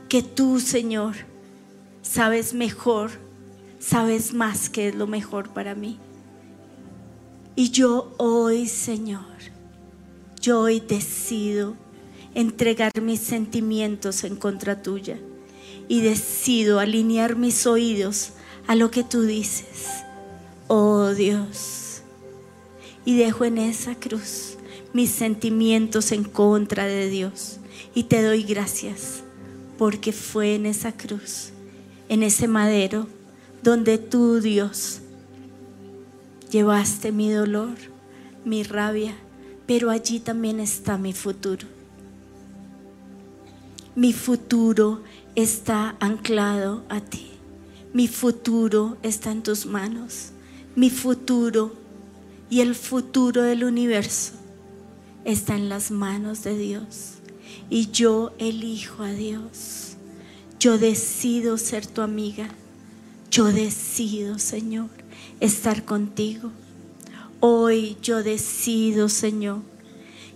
que 0.09 0.21
tú, 0.21 0.59
Señor, 0.59 1.15
sabes 2.01 2.53
mejor, 2.53 3.11
sabes 3.79 4.33
más 4.33 4.69
que 4.69 4.89
es 4.89 4.95
lo 4.95 5.07
mejor 5.07 5.49
para 5.49 5.75
mí. 5.75 5.99
Y 7.55 7.69
yo 7.69 8.13
hoy, 8.17 8.67
Señor, 8.67 9.25
yo 10.41 10.61
hoy 10.61 10.79
decido 10.79 11.75
entregar 12.33 12.91
mis 13.01 13.19
sentimientos 13.19 14.23
en 14.23 14.35
contra 14.35 14.81
tuya 14.81 15.17
y 15.87 16.01
decido 16.01 16.79
alinear 16.79 17.35
mis 17.35 17.67
oídos 17.67 18.31
a 18.67 18.75
lo 18.75 18.91
que 18.91 19.03
tú 19.03 19.23
dices. 19.23 19.87
Oh 20.67 21.09
Dios. 21.09 21.80
Y 23.05 23.17
dejo 23.17 23.45
en 23.45 23.57
esa 23.57 23.95
cruz 23.95 24.57
mis 24.93 25.09
sentimientos 25.09 26.11
en 26.11 26.23
contra 26.23 26.85
de 26.85 27.09
Dios. 27.09 27.57
Y 27.95 28.03
te 28.03 28.21
doy 28.21 28.43
gracias 28.43 29.23
porque 29.77 30.11
fue 30.11 30.55
en 30.55 30.65
esa 30.65 30.91
cruz, 30.91 31.49
en 32.07 32.23
ese 32.23 32.47
madero, 32.47 33.07
donde 33.63 33.97
tú, 33.97 34.39
Dios, 34.39 35.01
llevaste 36.51 37.11
mi 37.11 37.31
dolor, 37.31 37.75
mi 38.45 38.63
rabia, 38.63 39.15
pero 39.65 39.89
allí 39.89 40.19
también 40.19 40.59
está 40.59 40.97
mi 40.97 41.13
futuro. 41.13 41.65
Mi 43.95 44.13
futuro 44.13 45.01
está 45.35 45.95
anclado 45.99 46.83
a 46.87 47.01
ti. 47.01 47.31
Mi 47.93 48.07
futuro 48.07 48.97
está 49.03 49.31
en 49.31 49.43
tus 49.43 49.65
manos. 49.65 50.31
Mi 50.75 50.89
futuro 50.89 51.73
y 52.51 52.59
el 52.59 52.75
futuro 52.75 53.43
del 53.43 53.63
universo 53.63 54.33
está 55.23 55.55
en 55.55 55.69
las 55.69 55.89
manos 55.89 56.43
de 56.43 56.57
Dios. 56.57 57.13
Y 57.69 57.91
yo 57.91 58.33
elijo 58.39 59.03
a 59.03 59.13
Dios. 59.13 59.95
Yo 60.59 60.77
decido 60.77 61.57
ser 61.57 61.87
tu 61.87 62.01
amiga. 62.01 62.49
Yo 63.31 63.45
decido, 63.45 64.37
Señor, 64.37 64.89
estar 65.39 65.85
contigo. 65.85 66.51
Hoy 67.39 67.95
yo 68.01 68.21
decido, 68.21 69.07
Señor, 69.07 69.61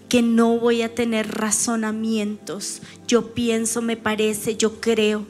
que 0.07 0.21
no 0.21 0.57
voy 0.57 0.83
a 0.83 0.95
tener 0.95 1.29
razonamientos. 1.29 2.81
Yo 3.09 3.33
pienso, 3.33 3.81
me 3.81 3.97
parece, 3.97 4.55
yo 4.55 4.79
creo. 4.79 5.25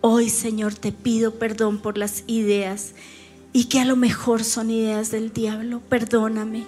Hoy, 0.00 0.30
Señor, 0.30 0.74
te 0.74 0.90
pido 0.90 1.36
perdón 1.36 1.78
por 1.78 1.96
las 1.96 2.24
ideas 2.26 2.94
y 3.52 3.64
que 3.64 3.80
a 3.80 3.84
lo 3.84 3.96
mejor 3.96 4.44
son 4.44 4.70
ideas 4.70 5.10
del 5.10 5.32
diablo. 5.32 5.80
Perdóname. 5.88 6.64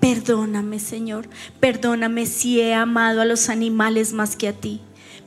Perdóname, 0.00 0.78
Señor. 0.78 1.28
Perdóname 1.60 2.26
si 2.26 2.60
he 2.60 2.74
amado 2.74 3.20
a 3.20 3.24
los 3.24 3.48
animales 3.48 4.12
más 4.12 4.36
que 4.36 4.48
a 4.48 4.52
ti. 4.52 4.80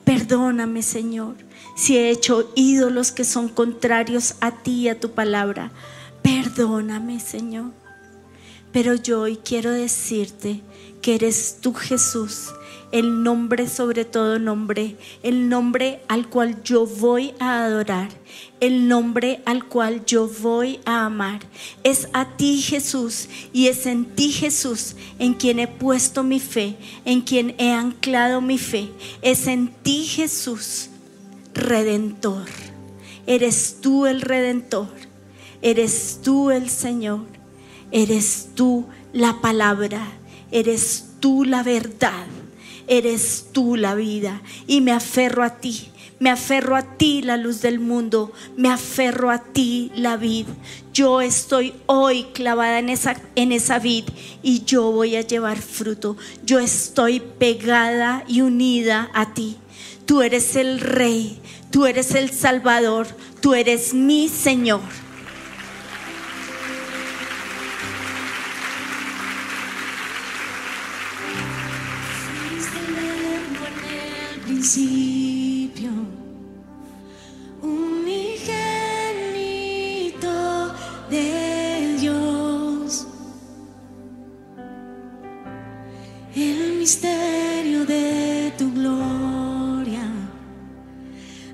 Perdóname, 0.06 0.82
Señor, 0.82 1.36
si 1.76 1.98
he 1.98 2.10
hecho 2.10 2.52
ídolos 2.56 3.12
que 3.12 3.24
son 3.24 3.50
contrarios 3.50 4.36
a 4.42 4.52
ti 4.52 4.82
y 4.82 4.90
a 4.90 5.00
tu 5.00 5.12
palabra. 5.12 5.72
Perdóname, 6.22 7.20
Señor. 7.20 7.72
Pero 8.72 8.96
yo 8.96 9.22
hoy 9.22 9.38
quiero 9.38 9.72
decirte 9.72 10.62
que 11.02 11.16
eres 11.16 11.58
tú 11.62 11.74
Jesús, 11.74 12.50
el 12.92 13.24
nombre 13.24 13.68
sobre 13.68 14.06
todo 14.06 14.40
nombre, 14.40 14.96
el 15.24 15.50
nombre 15.50 16.02
al 16.08 16.30
cual 16.30 16.64
yo 16.64 16.86
voy 16.86 17.34
a 17.40 17.66
adorar, 17.66 18.10
el 18.60 18.88
nombre 18.88 19.42
al 19.46 19.66
cual 19.66 20.06
yo 20.06 20.28
voy 20.28 20.80
a 20.86 21.06
amar. 21.06 21.42
Es 21.84 22.10
a 22.14 22.36
ti 22.38 22.62
Jesús 22.62 23.30
y 23.54 23.68
es 23.68 23.86
en 23.86 24.06
ti 24.06 24.32
Jesús 24.32 24.96
en 25.20 25.34
quien 25.34 25.60
he 25.60 25.68
puesto 25.68 26.24
mi 26.24 26.40
fe, 26.40 26.78
en 27.06 27.22
quien 27.22 27.56
he 27.58 27.72
anclado 27.72 28.42
mi 28.42 28.58
fe. 28.58 28.90
Es 29.22 29.48
en 29.48 29.70
ti 29.84 30.06
Jesús, 30.06 30.90
redentor. 31.54 32.48
Eres 33.28 33.78
tú 33.82 34.08
el 34.08 34.22
redentor, 34.22 34.90
eres 35.62 36.20
tú 36.24 36.50
el 36.50 36.70
Señor, 36.70 37.26
eres 37.92 38.50
tú 38.56 38.88
la 39.14 39.42
palabra 39.42 40.20
Eres 40.52 41.06
tú 41.20 41.46
la 41.46 41.62
verdad, 41.62 42.26
eres 42.90 43.48
tú 43.54 43.78
la 43.78 43.96
vida 43.96 44.42
y 44.68 44.82
me 44.82 44.92
aferro 44.92 45.44
a 45.44 45.58
ti. 45.58 45.90
Me 46.20 46.30
aferro 46.30 46.76
a 46.76 46.98
ti 46.98 47.22
la 47.22 47.38
luz 47.38 47.62
del 47.62 47.80
mundo, 47.80 48.34
me 48.58 48.68
aferro 48.68 49.32
a 49.32 49.42
ti 49.42 49.90
la 49.96 50.18
vid. 50.18 50.48
Yo 50.94 51.22
estoy 51.22 51.74
hoy 51.86 52.26
clavada 52.34 52.80
en 52.80 52.90
esa, 52.90 53.16
en 53.36 53.54
esa 53.54 53.80
vid 53.80 54.04
y 54.44 54.66
yo 54.66 54.92
voy 54.92 55.16
a 55.16 55.22
llevar 55.22 55.62
fruto. 55.62 56.18
Yo 56.44 56.60
estoy 56.60 57.22
pegada 57.22 58.26
y 58.28 58.42
unida 58.42 59.10
a 59.14 59.34
ti. 59.34 59.56
Tú 60.06 60.22
eres 60.22 60.58
el 60.58 60.82
rey, 60.82 61.40
tú 61.72 61.86
eres 61.86 62.14
el 62.16 62.32
salvador, 62.32 63.08
tú 63.40 63.54
eres 63.54 63.94
mi 63.94 64.28
Señor. 64.28 64.82
Principio, 74.60 75.90
unigénito 77.62 78.34
de 81.10 81.96
Dios, 81.98 83.08
el 86.36 86.74
misterio 86.78 87.86
de 87.86 88.52
tu 88.58 88.70
gloria, 88.74 90.06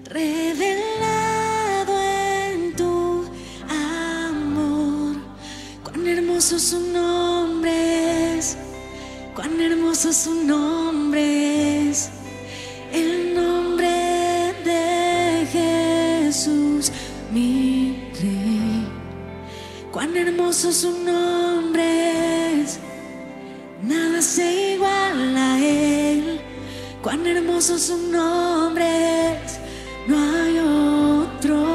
revelado 0.05 1.93
en 2.01 2.75
tu 2.75 3.23
amor, 3.69 5.17
cuán 5.83 6.07
hermoso 6.07 6.57
su 6.57 6.79
nombre 6.91 8.39
es, 8.39 8.57
cuán 9.35 9.61
hermoso 9.61 10.11
su 10.11 10.43
nombre 10.43 11.91
es. 11.91 12.09
Su 20.75 20.91
nombre 21.03 22.61
es. 22.61 22.79
Nada 23.81 24.21
se 24.21 24.73
iguala 24.73 25.53
a 25.53 25.59
él. 25.59 26.41
Cuán 27.01 27.25
hermoso 27.25 27.77
su 27.77 27.97
nombre 28.11 29.33
es. 29.33 29.59
No 30.07 30.17
hay 30.17 30.57
otro 30.59 31.74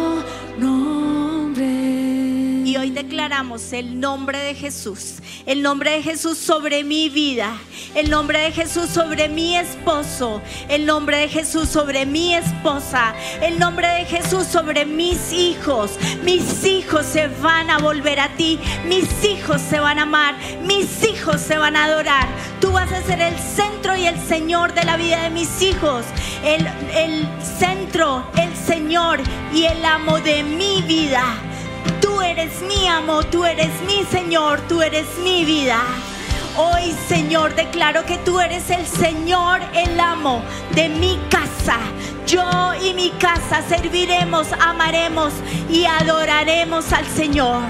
declaramos 3.02 3.72
el 3.72 3.98
nombre 3.98 4.38
de 4.38 4.54
Jesús, 4.54 5.16
el 5.46 5.62
nombre 5.62 5.92
de 5.92 6.02
Jesús 6.02 6.36
sobre 6.36 6.84
mi 6.84 7.08
vida, 7.08 7.56
El 7.94 8.08
nombre 8.08 8.38
de 8.40 8.52
Jesús 8.52 8.88
sobre 8.88 9.28
mi 9.28 9.56
esposo. 9.56 10.40
El 10.68 10.86
nombre 10.86 11.16
de 11.18 11.28
Jesús 11.28 11.68
sobre 11.68 12.06
mi 12.06 12.34
esposa. 12.34 13.14
El 13.42 13.58
nombre 13.58 13.88
de 13.88 14.04
Jesús 14.04 14.46
sobre 14.46 14.86
mis 14.86 15.32
hijos. 15.32 15.92
Mis 16.22 16.64
hijos 16.64 17.04
se 17.04 17.26
van 17.42 17.68
a 17.68 17.78
volver 17.78 18.20
a 18.20 18.28
ti. 18.36 18.60
Mis 18.86 19.24
hijos 19.24 19.60
se 19.60 19.80
van 19.80 19.98
a 19.98 20.02
amar. 20.02 20.36
Mis 20.64 21.02
hijos 21.04 21.40
se 21.40 21.58
van 21.58 21.74
a 21.74 21.86
adorar. 21.86 22.28
Tú 22.60 22.70
vas 22.70 22.92
a 22.92 23.02
ser 23.02 23.20
el 23.20 23.36
centro 23.38 23.96
y 23.96 24.06
el 24.06 24.18
Señor 24.20 24.72
de 24.72 24.84
la 24.84 24.96
vida 24.96 25.22
de 25.24 25.30
mis 25.30 25.60
hijos. 25.60 26.04
El, 26.44 26.66
el 26.94 27.26
centro, 27.58 28.24
el 28.36 28.54
Señor 28.56 29.20
y 29.52 29.64
el 29.64 29.84
amo 29.84 30.20
de 30.20 30.44
mi 30.44 30.82
vida. 30.82 31.49
Tú 32.20 32.26
eres 32.26 32.60
mi 32.60 32.86
amo, 32.86 33.22
tú 33.22 33.46
eres 33.46 33.70
mi 33.86 34.04
Señor, 34.04 34.60
tú 34.68 34.82
eres 34.82 35.06
mi 35.24 35.46
vida. 35.46 35.78
Hoy, 36.58 36.94
Señor, 37.08 37.54
declaro 37.54 38.04
que 38.04 38.18
tú 38.18 38.38
eres 38.38 38.68
el 38.68 38.86
Señor, 38.86 39.62
el 39.72 39.98
amo 39.98 40.42
de 40.74 40.90
mi 40.90 41.18
casa. 41.30 41.78
Yo 42.26 42.44
y 42.84 42.92
mi 42.92 43.08
casa 43.12 43.62
serviremos, 43.66 44.48
amaremos 44.52 45.32
y 45.70 45.86
adoraremos 45.86 46.92
al 46.92 47.06
Señor, 47.06 47.62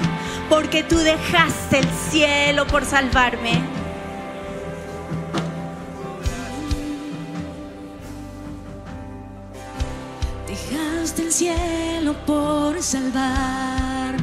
porque 0.48 0.82
tú 0.82 0.98
dejaste 0.98 1.78
el 1.78 1.88
cielo 2.11 2.66
por 2.66 2.84
salvarme. 2.84 3.62
Dejaste 10.48 11.22
el 11.22 11.32
cielo 11.32 12.14
por 12.26 12.82
salvarme. 12.82 14.19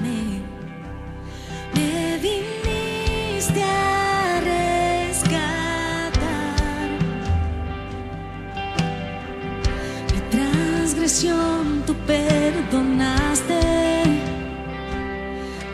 Tú 11.85 11.95
perdonaste. 12.05 13.59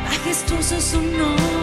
majestuoso 0.08 0.80
su 0.80 1.00
nombre 1.00 1.62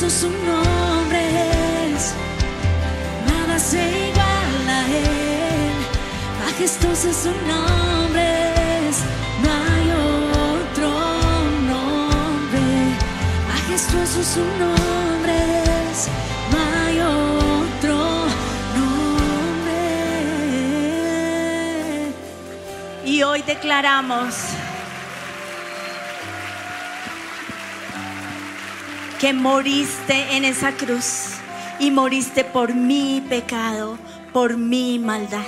Majestuoso 0.00 0.28
su 0.28 0.30
nombre 0.46 1.22
nada 3.26 3.58
se 3.58 3.82
iguala 3.82 4.78
a 4.78 4.86
él. 4.86 5.74
Majestuoso 6.44 7.12
su 7.12 7.30
nombre 7.48 8.26
es, 8.86 8.96
no 9.42 9.50
hay 9.50 9.90
otro 10.70 10.90
nombre. 11.66 12.66
Majestuoso 13.48 14.20
su 14.22 14.44
nombre 14.62 15.36
es, 15.90 15.98
hay 16.84 16.96
otro 17.00 17.98
nombre. 18.76 19.82
Y 23.04 23.24
hoy 23.24 23.42
declaramos 23.42 24.47
que 29.18 29.32
moriste 29.32 30.36
en 30.36 30.44
esa 30.44 30.72
cruz 30.72 31.30
y 31.80 31.90
moriste 31.90 32.44
por 32.44 32.74
mi 32.74 33.20
pecado, 33.28 33.98
por 34.32 34.56
mi 34.56 34.98
maldad. 35.00 35.44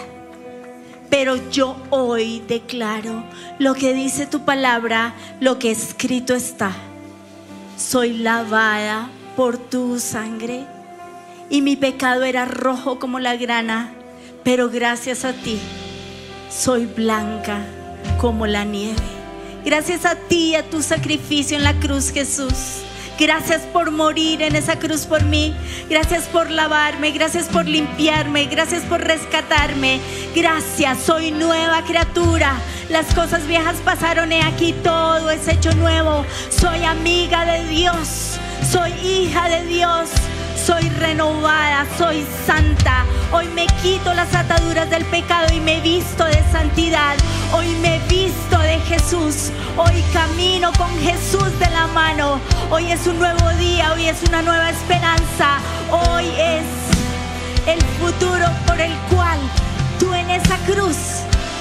Pero 1.09 1.37
yo 1.51 1.77
hoy 1.91 2.43
declaro 2.49 3.25
lo 3.59 3.75
que 3.75 3.95
dice 3.95 4.27
tu 4.27 4.45
palabra, 4.45 5.15
lo 5.41 5.59
que 5.59 5.71
escrito 5.71 6.35
está. 6.35 6.73
Soy 7.77 8.19
lavada 8.19 9.09
por 9.37 9.57
tu 9.57 10.01
sangre 10.01 10.67
y 11.49 11.63
mi 11.63 11.77
pecado 11.77 12.25
era 12.25 12.45
rojo 12.45 12.99
como 12.99 13.21
la 13.21 13.37
grana, 13.37 13.93
pero 14.43 14.69
gracias 14.69 15.25
a 15.25 15.33
ti 15.33 15.61
soy 16.51 16.87
blanca 16.87 17.61
como 18.21 18.47
la 18.47 18.65
nieve. 18.65 18.99
Gracias 19.65 20.05
a 20.07 20.17
ti 20.17 20.57
a 20.57 20.69
tu 20.69 20.83
sacrificio 20.83 21.57
en 21.57 21.63
la 21.63 21.79
cruz, 21.79 22.11
Jesús. 22.11 22.83
Gracias 23.21 23.61
por 23.71 23.91
morir 23.91 24.41
en 24.41 24.57
esa 24.57 24.79
cruz 24.79 25.05
por 25.05 25.23
mí. 25.25 25.55
Gracias 25.91 26.25
por 26.25 26.51
lavarme. 26.51 27.11
Gracias 27.11 27.49
por 27.49 27.67
limpiarme. 27.67 28.47
Gracias 28.47 28.83
por 28.85 29.03
rescatarme. 29.03 30.01
Gracias. 30.35 31.01
Soy 31.01 31.31
nueva 31.31 31.85
criatura. 31.85 32.55
Las 32.89 33.15
cosas 33.15 33.47
viejas 33.47 33.77
pasaron. 33.85 34.33
He 34.33 34.43
aquí 34.43 34.73
todo 34.83 35.31
es 35.31 35.47
hecho 35.49 35.71
nuevo. 35.75 36.25
Soy 36.49 36.83
amiga 36.83 37.45
de 37.45 37.69
Dios. 37.69 38.39
Soy 38.73 38.91
hija 38.93 39.51
de 39.51 39.67
Dios. 39.67 40.09
Soy 40.65 40.89
renovada, 40.91 41.87
soy 41.97 42.25
santa. 42.47 43.05
Hoy 43.33 43.49
me 43.49 43.67
quito 43.83 44.13
las 44.13 44.35
ataduras 44.35 44.91
del 44.91 45.05
pecado 45.07 45.47
y 45.55 45.61
me 45.61 45.81
visto 45.81 46.25
de 46.25 46.43
santidad. 46.53 47.17
Hoy 47.53 47.67
me 47.81 47.99
visto 48.09 48.59
de 48.59 48.79
Jesús. 48.81 49.51
Hoy 49.77 50.05
camino 50.13 50.71
con 50.77 50.91
Jesús 51.01 51.59
de 51.59 51.71
la 51.71 51.87
mano. 51.89 52.41
Hoy 52.71 52.93
es 52.93 53.07
un 53.07 53.19
nuevo 53.19 53.49
día, 53.59 53.93
hoy 53.95 54.07
es 54.07 54.23
una 54.29 54.43
nueva 54.43 54.69
esperanza. 54.71 55.59
Hoy 55.91 56.27
es 56.39 56.65
el 57.67 57.81
futuro 57.99 58.47
por 58.67 58.79
el 58.81 58.93
cual 59.15 59.39
tú 59.99 60.13
en 60.13 60.29
esa 60.29 60.57
cruz 60.67 60.97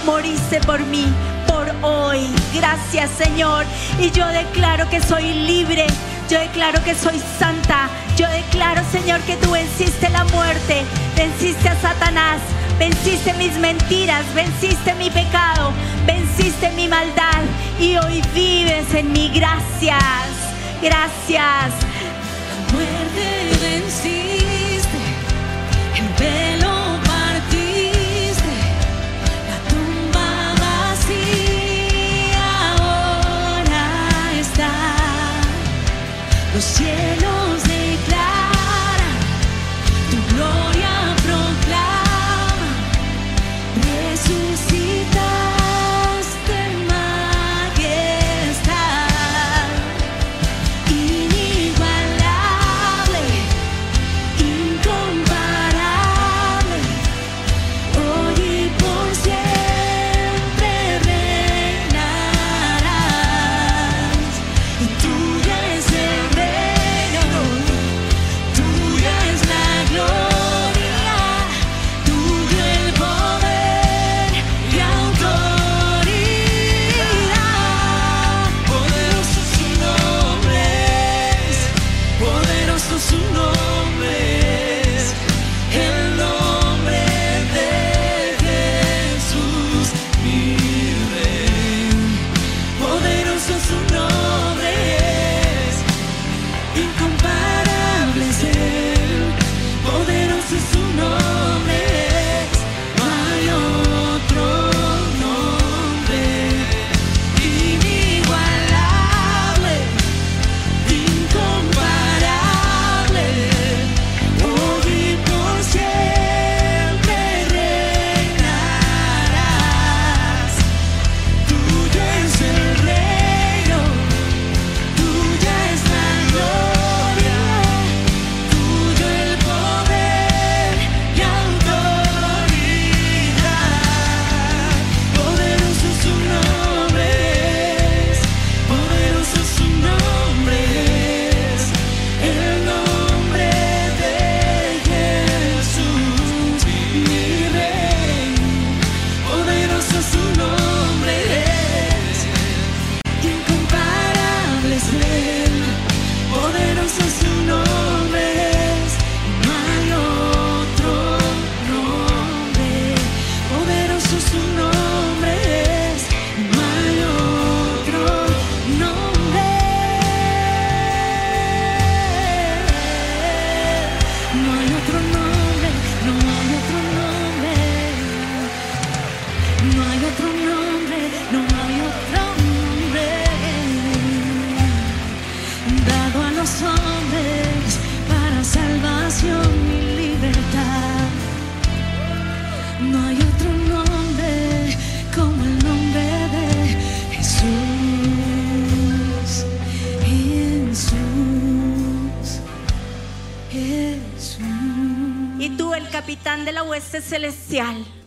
moriste 0.06 0.60
por 0.62 0.82
mí, 0.82 1.06
por 1.48 1.72
hoy. 1.84 2.28
Gracias 2.54 3.10
Señor. 3.18 3.66
Y 3.98 4.12
yo 4.12 4.28
declaro 4.28 4.90
que 4.90 5.02
soy 5.02 5.34
libre. 5.34 5.88
Yo 6.30 6.40
declaro 6.40 6.84
que 6.84 6.94
soy 6.94 7.20
santa. 7.40 7.90
Yo 8.16 8.30
declaro, 8.30 8.84
Señor, 8.92 9.20
que 9.22 9.36
tú 9.38 9.50
venciste 9.52 10.10
la 10.12 10.24
muerte, 10.26 10.84
venciste 11.16 11.68
a 11.68 11.76
Satanás, 11.82 12.40
venciste 12.78 13.34
mis 13.34 13.58
mentiras, 13.58 14.24
venciste 14.36 14.94
mi 14.96 15.10
pecado, 15.10 15.72
venciste 16.06 16.70
mi 16.72 16.88
maldad. 16.88 17.42
Y 17.80 17.98
hoy 17.98 18.22
vives 18.36 18.94
en 18.94 19.12
mí. 19.12 19.32
Gracias, 19.34 20.04
gracias. 20.84 21.74
muerte 22.74 23.58
venciste, 23.62 25.00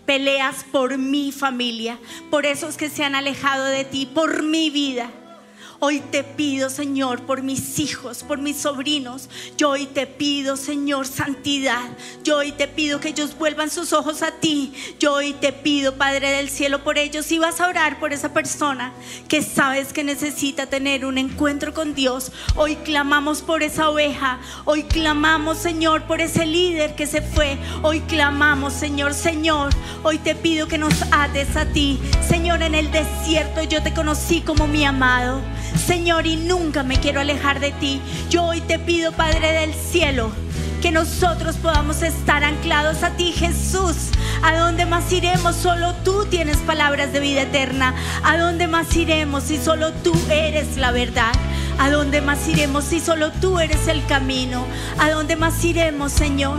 peleas 0.07 0.65
por 0.71 0.99
mi 0.99 1.33
familia, 1.33 1.99
por 2.31 2.47
esos 2.47 2.77
que 2.77 2.91
se 2.91 3.05
han 3.05 3.15
alejado 3.15 3.65
de 3.65 3.85
ti, 3.85 4.07
por 4.07 4.43
mi 4.43 4.71
vida. 4.71 5.11
Hoy 5.85 5.99
te 5.99 6.23
pido, 6.23 6.71
Señor, 6.71 7.23
por 7.23 7.43
mis 7.43 7.81
hijos, 7.81 8.23
por 8.23 8.39
mis 8.39 8.57
sobrinos. 8.59 9.29
Yo 9.57 9.71
hoy 9.71 9.87
te 9.87 10.07
pido, 10.07 10.57
Señor, 10.57 11.09
santidad. 11.09 11.91
Yo 12.23 12.37
hoy 12.37 12.53
te 12.53 12.69
pido 12.69 13.01
que 13.01 13.09
ellos 13.09 13.37
vuelvan 13.37 13.69
sus 13.69 13.93
ojos 13.93 14.23
a 14.23 14.31
ti. 14.31 14.73
Yo 15.01 15.15
hoy 15.15 15.33
te 15.33 15.53
pido, 15.53 15.97
Padre 15.97 16.31
del 16.31 16.51
cielo, 16.51 16.85
por 16.85 16.99
ellos. 16.99 17.33
Y 17.33 17.41
vas 17.41 17.61
a 17.61 17.67
orar 17.67 17.99
por 17.99 18.13
esa 18.13 18.33
persona 18.33 18.93
que 19.27 19.43
sabes 19.43 19.93
que 19.93 20.05
necesita 20.05 20.67
tener 20.67 21.05
un 21.05 21.19
encuentro 21.19 21.75
con 21.75 21.97
Dios. 21.97 22.31
Hoy 22.55 22.77
clamamos 22.77 23.43
por 23.43 23.65
esa 23.65 23.91
oveja. 23.91 24.39
Hoy 24.65 24.85
clamamos, 24.85 25.59
Señor, 25.59 26.05
por 26.05 26.21
ese 26.21 26.47
líder 26.47 26.95
que 26.95 27.09
se 27.09 27.23
fue. 27.23 27.59
Hoy 27.83 28.03
clamamos, 28.03 28.73
Señor, 28.73 29.15
Señor. 29.15 29.73
Hoy 30.05 30.19
te 30.19 30.37
pido 30.37 30.69
que 30.69 30.79
nos 30.79 30.95
ates 31.11 31.57
a 31.57 31.67
ti. 31.67 31.99
Señor, 32.25 32.63
en 32.63 32.77
el 32.77 32.93
desierto 32.93 33.65
yo 33.65 33.83
te 33.83 33.93
conocí 33.93 34.43
como 34.43 34.69
mi 34.69 34.85
amado. 34.85 35.43
Señor, 35.77 36.27
y 36.27 36.37
nunca 36.37 36.83
me 36.83 36.99
quiero 36.99 37.21
alejar 37.21 37.61
de 37.61 37.73
ti. 37.73 38.01
Yo 38.31 38.45
hoy 38.45 38.61
te 38.61 38.79
pido, 38.79 39.13
Padre 39.13 39.53
del 39.53 39.75
cielo, 39.75 40.31
que 40.81 40.91
nosotros 40.91 41.57
podamos 41.57 42.03
estar 42.03 42.45
anclados 42.45 43.03
a 43.03 43.11
ti, 43.11 43.33
Jesús. 43.33 43.97
¿A 44.43 44.57
dónde 44.57 44.87
más 44.87 45.13
iremos? 45.13 45.55
Solo 45.57 45.95
tú 46.05 46.27
tienes 46.27 46.57
palabras 46.59 47.13
de 47.13 47.21
vida 47.21 47.43
eterna. 47.43 47.95
¿A 48.25 48.37
dónde 48.37 48.67
más 48.67 48.95
iremos 48.97 49.45
si 49.45 49.59
solo 49.59 49.93
tú 49.93 50.13
eres 50.31 50.77
la 50.77 50.91
verdad? 50.91 51.33
¿A 51.79 51.91
dónde 51.91 52.21
más 52.21 52.49
iremos 52.49 52.85
si 52.85 53.01
solo 53.01 53.31
tú 53.33 53.59
eres 53.59 53.89
el 53.89 54.05
camino? 54.07 54.67
¿A 54.99 55.11
dónde 55.11 55.37
más 55.37 55.65
iremos, 55.65 56.13
Señor? 56.13 56.59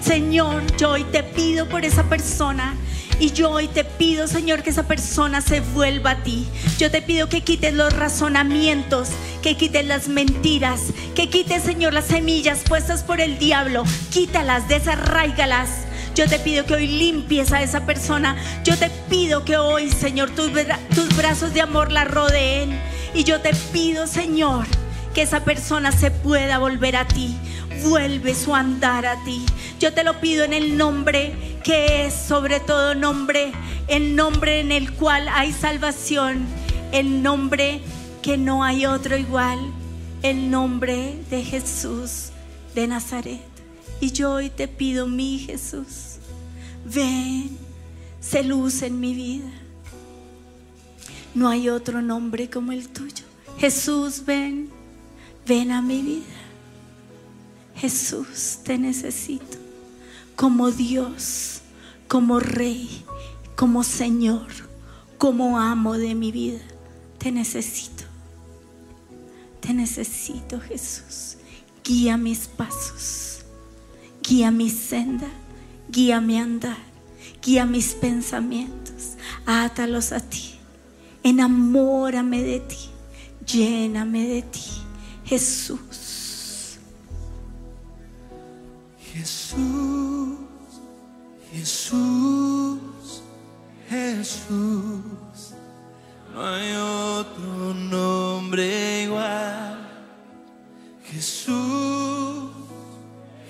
Señor, 0.00 0.62
yo 0.76 0.90
hoy 0.90 1.04
te 1.04 1.22
pido 1.22 1.68
por 1.68 1.84
esa 1.84 2.04
persona. 2.04 2.74
Y 3.18 3.32
yo 3.32 3.50
hoy 3.50 3.66
te 3.68 3.84
pido, 3.84 4.26
Señor, 4.26 4.62
que 4.62 4.70
esa 4.70 4.82
persona 4.82 5.40
se 5.40 5.60
vuelva 5.60 6.12
a 6.12 6.22
ti. 6.22 6.46
Yo 6.78 6.90
te 6.90 7.00
pido 7.00 7.30
que 7.30 7.40
quites 7.40 7.72
los 7.72 7.94
razonamientos, 7.94 9.08
que 9.42 9.56
quites 9.56 9.86
las 9.86 10.08
mentiras, 10.08 10.80
que 11.14 11.30
quites, 11.30 11.62
Señor, 11.62 11.94
las 11.94 12.06
semillas 12.06 12.60
puestas 12.68 13.02
por 13.02 13.22
el 13.22 13.38
diablo. 13.38 13.84
Quítalas, 14.10 14.68
desarraigalas. 14.68 15.70
Yo 16.14 16.28
te 16.28 16.38
pido 16.38 16.66
que 16.66 16.74
hoy 16.74 16.88
limpies 16.88 17.52
a 17.52 17.62
esa 17.62 17.86
persona. 17.86 18.36
Yo 18.64 18.76
te 18.76 18.90
pido 19.08 19.44
que 19.44 19.56
hoy, 19.56 19.90
Señor, 19.90 20.30
tus, 20.30 20.50
tus 20.94 21.16
brazos 21.16 21.54
de 21.54 21.62
amor 21.62 21.92
la 21.92 22.04
rodeen. 22.04 22.78
Y 23.14 23.24
yo 23.24 23.40
te 23.40 23.54
pido, 23.72 24.06
Señor, 24.06 24.66
que 25.14 25.22
esa 25.22 25.42
persona 25.42 25.90
se 25.90 26.10
pueda 26.10 26.58
volver 26.58 26.96
a 26.96 27.08
ti. 27.08 27.34
Vuelve 27.82 28.34
su 28.34 28.54
andar 28.54 29.06
a 29.06 29.24
ti. 29.24 29.44
Yo 29.80 29.94
te 29.94 30.04
lo 30.04 30.20
pido 30.20 30.44
en 30.44 30.52
el 30.52 30.76
nombre 30.76 31.55
que 31.66 32.06
es 32.06 32.14
sobre 32.14 32.60
todo 32.60 32.94
nombre, 32.94 33.50
el 33.88 34.14
nombre 34.14 34.60
en 34.60 34.70
el 34.70 34.92
cual 34.92 35.26
hay 35.28 35.52
salvación, 35.52 36.46
el 36.92 37.24
nombre 37.24 37.80
que 38.22 38.38
no 38.38 38.62
hay 38.62 38.86
otro 38.86 39.16
igual, 39.16 39.58
el 40.22 40.48
nombre 40.48 41.18
de 41.28 41.42
Jesús 41.42 42.28
de 42.76 42.86
Nazaret. 42.86 43.40
Y 44.00 44.12
yo 44.12 44.34
hoy 44.34 44.48
te 44.48 44.68
pido, 44.68 45.08
mi 45.08 45.40
Jesús, 45.40 46.18
ven, 46.84 47.58
se 48.20 48.44
luz 48.44 48.82
en 48.82 49.00
mi 49.00 49.12
vida. 49.12 49.50
No 51.34 51.48
hay 51.48 51.68
otro 51.68 52.00
nombre 52.00 52.48
como 52.48 52.70
el 52.70 52.88
tuyo. 52.90 53.24
Jesús, 53.58 54.24
ven, 54.24 54.70
ven 55.44 55.72
a 55.72 55.82
mi 55.82 56.00
vida. 56.00 56.36
Jesús, 57.74 58.60
te 58.62 58.78
necesito 58.78 59.66
como 60.36 60.70
Dios, 60.70 61.55
como 62.08 62.40
Rey, 62.40 63.04
como 63.54 63.84
Señor, 63.84 64.46
como 65.18 65.58
amo 65.58 65.94
de 65.94 66.14
mi 66.14 66.32
vida. 66.32 66.60
Te 67.18 67.32
necesito. 67.32 68.04
Te 69.60 69.74
necesito, 69.74 70.60
Jesús. 70.60 71.38
Guía 71.82 72.16
mis 72.16 72.46
pasos. 72.46 73.40
Guía 74.22 74.50
mi 74.50 74.70
senda. 74.70 75.28
Guía 75.88 76.20
mi 76.20 76.38
andar. 76.38 76.78
Guía 77.42 77.64
mis 77.64 77.94
pensamientos. 77.94 79.16
Átalos 79.46 80.12
a 80.12 80.20
ti. 80.20 80.54
Enamórame 81.22 82.42
de 82.42 82.60
ti. 82.60 82.90
Lléname 83.46 84.28
de 84.28 84.42
ti. 84.42 84.60
Jesús. 85.24 86.78
Jesús, 89.12 89.56
Jesús, 91.52 93.22
Jesús, 93.88 95.54
no 96.34 96.44
hay 96.44 96.72
otro 96.76 97.74
nombre 97.74 99.04
igual. 99.04 99.78
Jesús, 101.04 102.50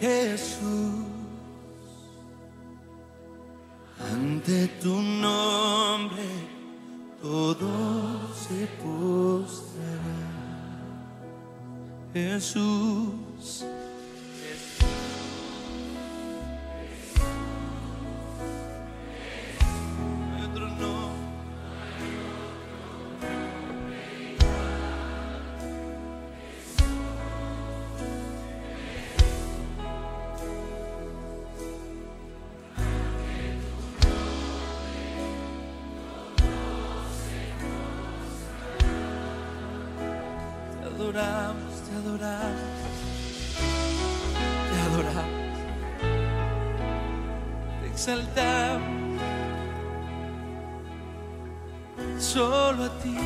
Jesús, 0.01 0.61
ante 3.99 4.69
tu 4.81 5.01
nombre 5.01 6.57
todo 7.21 7.69
se 8.35 8.67
postrará. 8.83 9.67
Jesús. 12.13 13.65
Adoramos, 40.97 41.73
te 41.85 41.93
adoramos, 41.95 42.61
te 44.71 44.77
adoramos, 44.89 45.59
te 47.81 47.87
exaltamos. 47.89 48.97
solo 52.19 52.85
a 52.85 52.91
ti, 53.03 53.17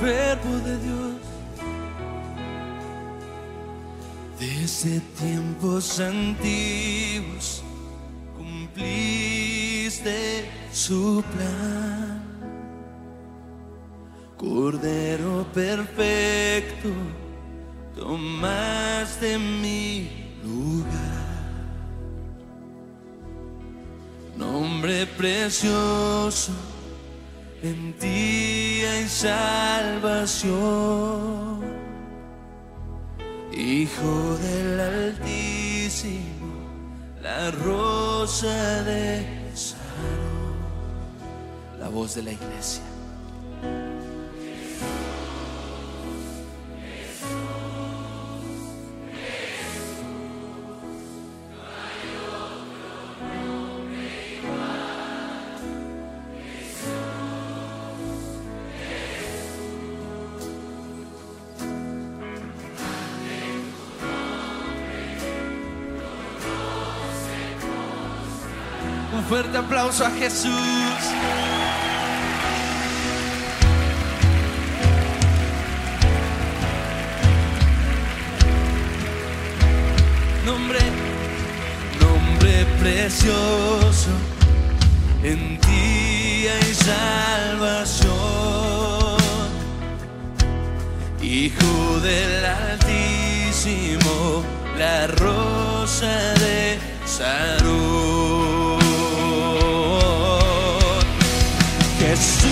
Verbo 0.00 0.58
de 0.64 0.78
Dios. 0.78 1.20
Desde 4.38 5.00
tiempos 5.18 6.00
antiguos 6.00 7.62
cumpliste 8.36 10.16
su 10.72 11.22
plan. 11.32 12.15
Cordero 14.36 15.46
perfecto, 15.54 16.90
tomaste 17.96 19.38
mi 19.38 20.10
lugar. 20.44 21.16
Nombre 24.36 25.06
precioso, 25.06 26.52
en 27.62 27.94
ti 27.94 28.82
hay 28.84 29.08
salvación. 29.08 30.54
Hijo 33.52 34.36
del 34.42 34.80
Altísimo, 34.80 36.52
la 37.22 37.50
rosa 37.52 38.82
de 38.82 39.50
Sarón, 39.54 40.56
la 41.80 41.88
voz 41.88 42.16
de 42.16 42.22
la 42.22 42.32
iglesia. 42.32 42.85
Aplauso 69.66 70.04
a 70.06 70.10
Jesús. 70.10 70.52
nombre, 80.44 80.78
nombre 82.00 82.64
precioso. 82.78 84.10
En 85.24 85.58
ti 85.58 86.46
hay 86.48 86.74
salvación. 86.74 88.06
Hijo 91.20 92.00
del 92.00 92.44
Altísimo, 92.44 94.14
la 94.78 95.08
rosa 95.08 96.34
de 96.34 96.78
Sarón. 97.04 97.65
Jesús, 102.08 102.46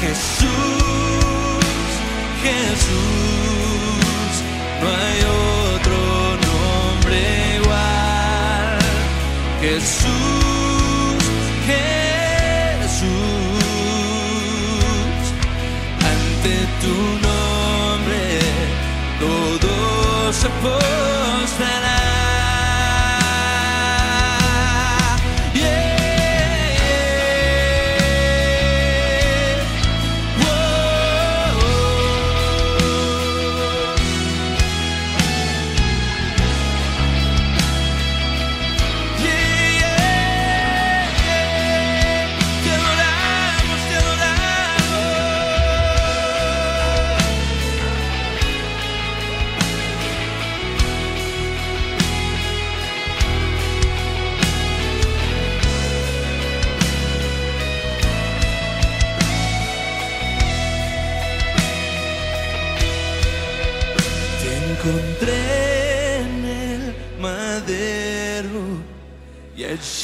Jesús, 0.00 0.48
Jesús, 2.44 4.32
no 4.80 4.86
hay 4.88 5.18
otro 5.74 5.98
nombre 6.46 7.18
igual. 7.56 8.78
Jesús, 9.60 11.20
Jesús, 11.66 13.08
ante 16.12 16.54
tu 16.82 16.96
nombre 17.26 18.22
todo 19.18 20.32
se 20.32 20.48
postrará. 20.62 21.15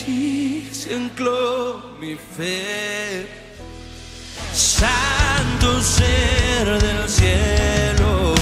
Y 0.07 0.11
allí 0.11 0.69
se 0.73 0.95
ancló 0.95 1.97
mi 2.01 2.15
fe. 2.15 3.27
Santo 4.53 5.83
ser 5.83 6.81
del 6.81 7.09
cielo, 7.09 8.35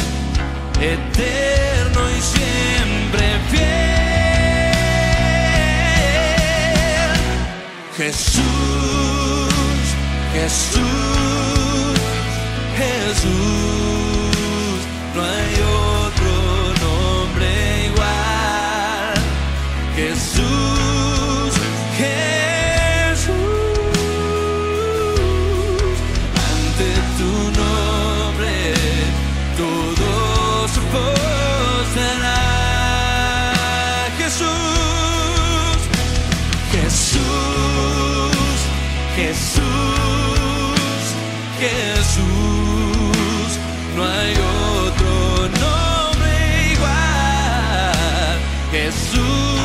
eterno 0.81 2.01
y 2.11 2.21
siempre 2.21 3.39
fiel. 3.51 3.91
Jesús, 7.97 8.45
Jesús, 10.33 12.01
Jesús, 12.77 13.31
no 15.15 15.23
hay 15.23 15.55
otro 15.63 15.90
Jesús, 39.21 39.61
Jesús, 41.61 43.51
no 43.95 44.03
hay 44.03 44.33
otro 44.33 45.13
nombre 45.61 46.73
igual. 46.73 48.39
Jesús, 48.73 49.60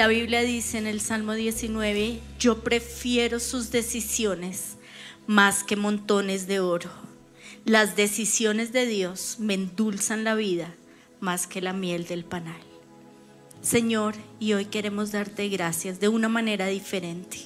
la 0.00 0.08
Biblia 0.08 0.40
dice 0.40 0.78
en 0.78 0.86
el 0.86 1.02
Salmo 1.02 1.34
19, 1.34 2.20
yo 2.38 2.64
prefiero 2.64 3.38
sus 3.38 3.70
decisiones 3.70 4.78
más 5.26 5.62
que 5.62 5.76
montones 5.76 6.46
de 6.46 6.58
oro. 6.58 6.88
Las 7.66 7.96
decisiones 7.96 8.72
de 8.72 8.86
Dios 8.86 9.36
me 9.40 9.52
endulzan 9.52 10.24
la 10.24 10.34
vida 10.34 10.74
más 11.20 11.46
que 11.46 11.60
la 11.60 11.74
miel 11.74 12.06
del 12.06 12.24
panal. 12.24 12.62
Señor, 13.60 14.14
y 14.38 14.54
hoy 14.54 14.64
queremos 14.64 15.12
darte 15.12 15.46
gracias 15.50 16.00
de 16.00 16.08
una 16.08 16.30
manera 16.30 16.68
diferente. 16.68 17.36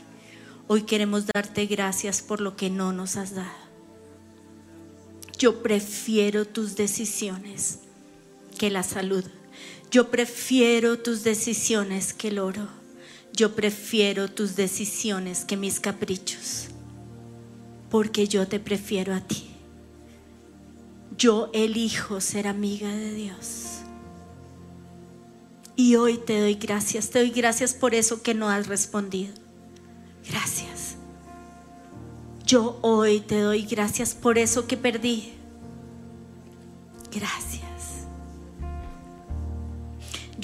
Hoy 0.69 0.83
queremos 0.83 1.25
darte 1.27 1.67
gracias 1.67 2.23
por 2.23 2.41
lo 2.41 2.55
que 2.55 2.71
no 2.71 2.93
nos 2.93 3.17
has 3.17 3.35
dado. 3.35 3.51
Yo 5.37 5.61
prefiero 5.61 6.45
tus 6.47 6.77
decisiones 6.77 7.81
que 8.57 8.71
la 8.71 8.85
salud. 8.85 9.25
Yo 9.95 10.11
prefiero 10.11 10.99
tus 10.99 11.23
decisiones 11.23 12.13
que 12.13 12.27
el 12.27 12.41
oro. 12.41 12.67
Yo 13.33 13.55
prefiero 13.55 14.29
tus 14.29 14.57
decisiones 14.57 15.45
que 15.45 15.57
mis 15.57 15.79
caprichos. 15.79 16.67
Porque 17.91 18.27
yo 18.27 18.49
te 18.49 18.59
prefiero 18.59 19.15
a 19.15 19.21
ti. 19.21 19.45
Yo 21.17 21.49
elijo 21.53 22.21
ser 22.21 22.49
amiga 22.49 22.89
de 22.89 23.15
Dios. 23.15 23.83
Y 25.77 25.95
hoy 25.95 26.19
te 26.19 26.41
doy 26.41 26.55
gracias. 26.55 27.11
Te 27.11 27.21
doy 27.21 27.31
gracias 27.31 27.73
por 27.73 27.95
eso 27.95 28.21
que 28.21 28.35
no 28.35 28.51
has 28.51 28.67
respondido. 28.67 29.33
Gracias. 30.29 30.97
Yo 32.45 32.81
hoy 32.83 33.21
te 33.21 33.39
doy 33.39 33.63
gracias 33.63 34.13
por 34.13 34.39
eso 34.39 34.67
que 34.67 34.77
perdí. 34.77 35.35
Gracias. 37.13 37.74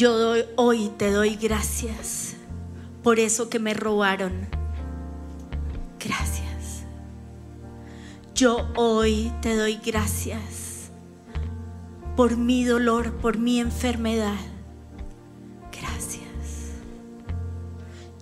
Yo 0.00 0.14
hoy 0.56 0.90
te 0.96 1.10
doy 1.10 1.36
gracias 1.36 2.34
por 3.02 3.20
eso 3.20 3.50
que 3.50 3.58
me 3.58 3.74
robaron. 3.74 4.48
Gracias. 6.02 6.86
Yo 8.34 8.66
hoy 8.76 9.30
te 9.42 9.54
doy 9.54 9.78
gracias 9.84 10.90
por 12.16 12.38
mi 12.38 12.64
dolor, 12.64 13.12
por 13.18 13.36
mi 13.36 13.60
enfermedad. 13.60 14.40
Gracias. 15.70 16.70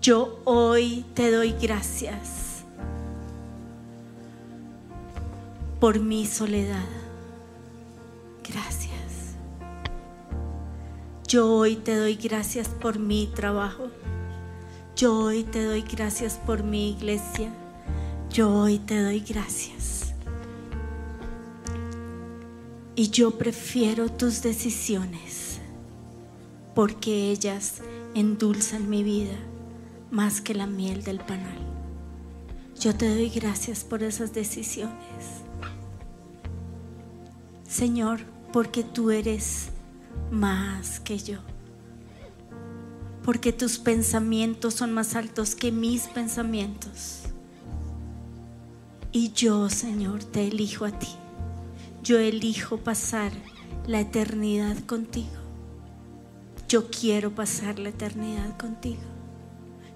Yo 0.03 0.41
hoy 0.47 1.05
te 1.15 1.31
doy 1.31 1.55
gracias 1.63 2.65
por 5.79 6.01
mi 6.01 6.27
soledad. 6.27 6.89
Gracias. 8.43 8.78
Yo 11.29 11.53
hoy 11.53 11.77
te 11.77 11.95
doy 11.95 12.15
gracias 12.15 12.71
por 12.71 12.99
mi 12.99 13.27
trabajo. 13.27 13.89
Yo 14.97 15.15
hoy 15.15 15.45
te 15.45 15.63
doy 15.63 15.83
gracias 15.83 16.39
por 16.39 16.63
mi 16.63 16.93
iglesia. 16.93 17.53
Yo 18.33 18.51
hoy 18.51 18.79
te 18.79 19.03
doy 19.03 19.21
gracias. 19.21 20.15
Y 22.97 23.11
yo 23.11 23.33
prefiero 23.33 24.11
tus 24.11 24.41
decisiones 24.41 25.59
porque 26.75 27.31
ellas 27.31 27.83
endulzan 28.15 28.89
mi 28.89 29.03
vida 29.03 29.37
más 30.11 30.41
que 30.41 30.55
la 30.55 30.67
miel 30.67 31.05
del 31.05 31.21
panal. 31.21 31.59
Yo 32.81 32.95
te 32.95 33.07
doy 33.07 33.29
gracias 33.29 33.85
por 33.85 34.03
esas 34.03 34.33
decisiones. 34.33 35.43
Señor, 37.69 38.21
porque 38.51 38.83
tú 38.83 39.11
eres 39.11 39.73
más 40.31 41.01
que 41.01 41.19
yo. 41.19 41.39
Porque 43.25 43.53
tus 43.53 43.79
pensamientos 43.79 44.75
son 44.75 44.93
más 44.93 45.15
altos 45.15 45.55
que 45.55 45.71
mis 45.73 46.09
pensamientos. 46.09 47.25
Y 49.13 49.33
yo, 49.33 49.69
Señor, 49.69 50.25
te 50.25 50.49
elijo 50.49 50.85
a 50.85 50.93
ti. 50.93 51.09
Yo 52.03 52.19
elijo 52.19 52.79
pasar 52.79 53.33
la 53.87 54.01
eternidad 54.01 54.79
contigo. 54.87 55.29
Yo 56.69 56.91
quiero 56.91 57.35
pasar 57.35 57.79
la 57.79 57.89
eternidad 57.89 58.57
contigo. 58.59 59.03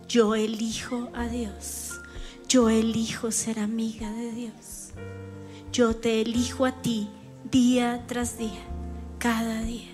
Yo 0.08 0.34
elijo 0.34 1.10
a 1.14 1.26
Dios. 1.26 2.00
Yo 2.48 2.68
elijo 2.68 3.30
ser 3.30 3.58
amiga 3.58 4.10
de 4.10 4.32
Dios. 4.32 4.90
Yo 5.72 5.96
te 5.96 6.20
elijo 6.20 6.66
a 6.66 6.82
ti 6.82 7.08
día 7.50 8.04
tras 8.06 8.36
día, 8.36 8.62
cada 9.18 9.62
día. 9.62 9.88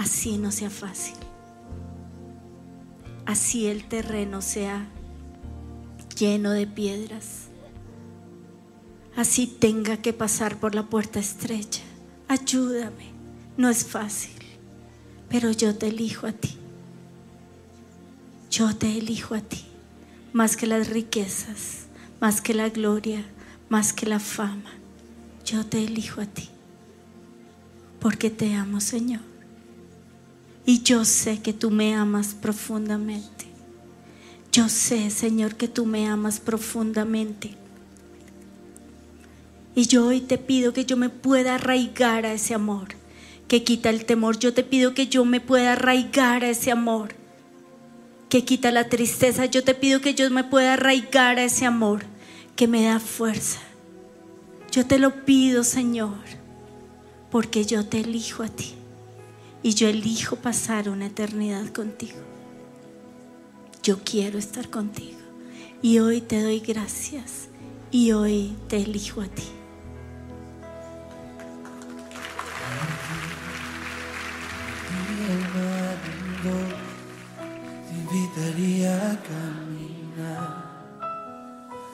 Así 0.00 0.38
no 0.38 0.50
sea 0.50 0.70
fácil. 0.70 1.14
Así 3.26 3.66
el 3.66 3.86
terreno 3.86 4.40
sea 4.40 4.88
lleno 6.16 6.52
de 6.52 6.66
piedras. 6.66 7.48
Así 9.14 9.46
tenga 9.46 9.98
que 9.98 10.14
pasar 10.14 10.58
por 10.58 10.74
la 10.74 10.84
puerta 10.84 11.20
estrecha. 11.20 11.82
Ayúdame. 12.28 13.12
No 13.58 13.68
es 13.68 13.84
fácil. 13.84 14.32
Pero 15.28 15.50
yo 15.50 15.76
te 15.76 15.88
elijo 15.88 16.26
a 16.26 16.32
ti. 16.32 16.56
Yo 18.50 18.74
te 18.74 18.96
elijo 18.96 19.34
a 19.34 19.42
ti. 19.42 19.66
Más 20.32 20.56
que 20.56 20.66
las 20.66 20.88
riquezas, 20.88 21.88
más 22.22 22.40
que 22.40 22.54
la 22.54 22.70
gloria, 22.70 23.22
más 23.68 23.92
que 23.92 24.06
la 24.06 24.18
fama. 24.18 24.72
Yo 25.44 25.66
te 25.66 25.84
elijo 25.84 26.22
a 26.22 26.26
ti. 26.26 26.48
Porque 28.00 28.30
te 28.30 28.54
amo, 28.54 28.80
Señor. 28.80 29.29
Y 30.70 30.82
yo 30.84 31.04
sé 31.04 31.42
que 31.42 31.52
tú 31.52 31.72
me 31.72 31.96
amas 31.96 32.36
profundamente. 32.40 33.46
Yo 34.52 34.68
sé, 34.68 35.10
Señor, 35.10 35.56
que 35.56 35.66
tú 35.66 35.84
me 35.84 36.06
amas 36.06 36.38
profundamente. 36.38 37.56
Y 39.74 39.88
yo 39.88 40.06
hoy 40.06 40.20
te 40.20 40.38
pido 40.38 40.72
que 40.72 40.84
yo 40.84 40.96
me 40.96 41.08
pueda 41.08 41.56
arraigar 41.56 42.24
a 42.24 42.34
ese 42.34 42.54
amor 42.54 42.90
que 43.48 43.64
quita 43.64 43.90
el 43.90 44.04
temor. 44.04 44.38
Yo 44.38 44.54
te 44.54 44.62
pido 44.62 44.94
que 44.94 45.08
yo 45.08 45.24
me 45.24 45.40
pueda 45.40 45.72
arraigar 45.72 46.44
a 46.44 46.50
ese 46.50 46.70
amor 46.70 47.16
que 48.28 48.44
quita 48.44 48.70
la 48.70 48.88
tristeza. 48.88 49.46
Yo 49.46 49.64
te 49.64 49.74
pido 49.74 50.00
que 50.00 50.14
yo 50.14 50.30
me 50.30 50.44
pueda 50.44 50.74
arraigar 50.74 51.40
a 51.40 51.44
ese 51.46 51.66
amor 51.66 52.04
que 52.54 52.68
me 52.68 52.84
da 52.84 53.00
fuerza. 53.00 53.58
Yo 54.70 54.86
te 54.86 55.00
lo 55.00 55.24
pido, 55.24 55.64
Señor, 55.64 56.14
porque 57.28 57.64
yo 57.64 57.84
te 57.86 58.02
elijo 58.02 58.44
a 58.44 58.48
ti 58.48 58.76
y 59.62 59.74
yo 59.74 59.88
elijo 59.88 60.36
pasar 60.36 60.88
una 60.88 61.06
eternidad 61.06 61.66
contigo. 61.72 62.18
Yo 63.82 63.98
quiero 64.04 64.38
estar 64.38 64.70
contigo 64.70 65.18
y 65.82 65.98
hoy 65.98 66.20
te 66.20 66.42
doy 66.42 66.60
gracias 66.60 67.48
y 67.90 68.12
hoy 68.12 68.56
te 68.68 68.78
elijo 68.78 69.20
a 69.20 69.26
ti. 69.26 69.44
Te 77.86 78.16
invitaría 78.16 79.12
a 79.12 79.22
caminar 79.22 80.70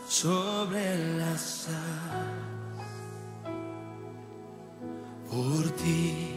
sobre 0.09 1.17
las 1.19 1.69
aguas 1.69 2.47
por 5.29 5.71
ti. 5.77 6.36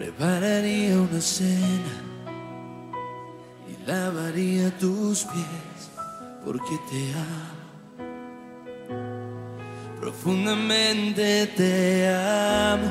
Prepararía 0.00 0.96
una 0.98 1.20
cena 1.20 1.94
y 3.68 3.86
lavaría 3.86 4.70
tus 4.78 5.24
pies 5.24 5.90
porque 6.42 6.78
te 6.90 7.12
amo. 7.12 7.60
Profundamente 10.00 11.48
te 11.48 12.08
amo, 12.08 12.90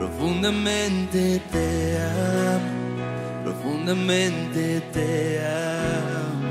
profundamente 0.00 1.40
te 1.52 1.96
amo, 2.00 3.44
profundamente 3.44 4.80
te 4.92 5.46
amo. 5.46 6.42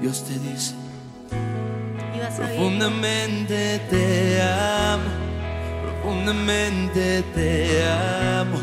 Dios 0.00 0.24
te 0.26 0.38
dice, 0.38 0.74
profundamente 2.36 3.80
te 3.90 4.40
amo, 4.40 5.23
profundamente 6.04 7.24
te 7.34 7.82
amo, 7.88 8.58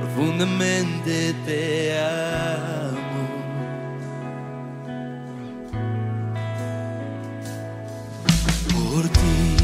profundamente 0.00 1.32
te 1.46 1.96
amo. 1.96 3.00
por 8.72 9.08
ti. 9.08 9.56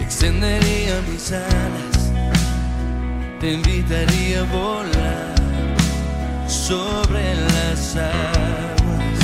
Extendería 0.00 1.00
mis 1.10 1.32
alas, 1.32 2.12
te 3.40 3.54
invitaría 3.54 4.40
a 4.40 4.44
volar 4.44 5.34
sobre 6.46 7.34
las 7.36 7.96
aguas. 7.96 9.18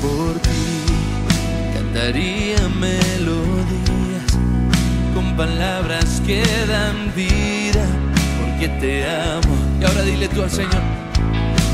Por 0.00 0.38
ti 0.40 1.74
cantaría 1.74 2.68
melodías 2.78 3.49
palabras 5.40 6.20
que 6.26 6.42
dan 6.66 7.14
vida, 7.16 7.86
porque 8.38 8.68
te 8.80 9.08
amo. 9.08 9.54
Y 9.80 9.84
ahora 9.84 10.02
dile 10.02 10.28
tú 10.28 10.42
al 10.42 10.50
Señor, 10.50 10.82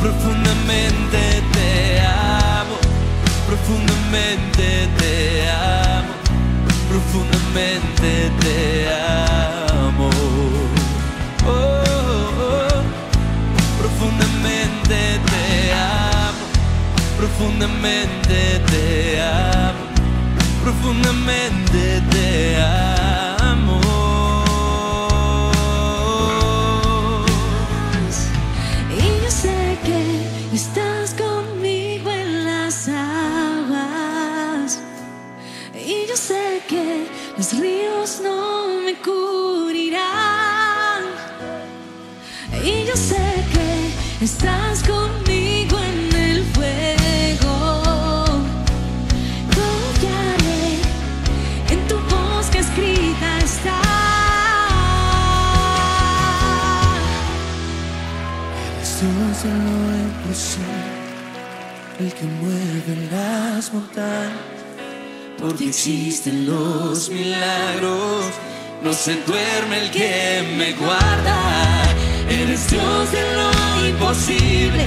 profundamente 0.00 1.42
te 1.52 2.00
amo 2.00 2.76
profundamente 3.48 4.88
te 4.98 5.48
amo, 5.48 6.14
profundamente 6.90 8.30
te 8.40 8.88
amo. 8.88 10.10
Oh, 11.44 11.50
oh, 11.50 11.82
oh. 12.46 12.82
profundamente 13.80 14.98
te 15.30 15.44
amo, 15.72 16.44
profundamente 17.18 18.38
te 18.70 19.20
amo, 19.20 19.84
se 69.06 69.14
duerme 69.22 69.84
el 69.84 69.90
que 69.92 70.42
me 70.58 70.72
guarda. 70.72 71.38
Eres 72.28 72.68
Dios 72.68 73.12
de 73.12 73.22
lo 73.36 73.86
imposible, 73.86 74.84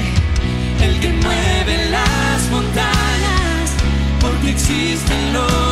el 0.81 0.99
que 0.99 1.07
mueve 1.07 1.89
las 1.89 2.49
montañas, 2.51 3.71
porque 4.19 4.49
existen 4.49 5.31
los 5.31 5.68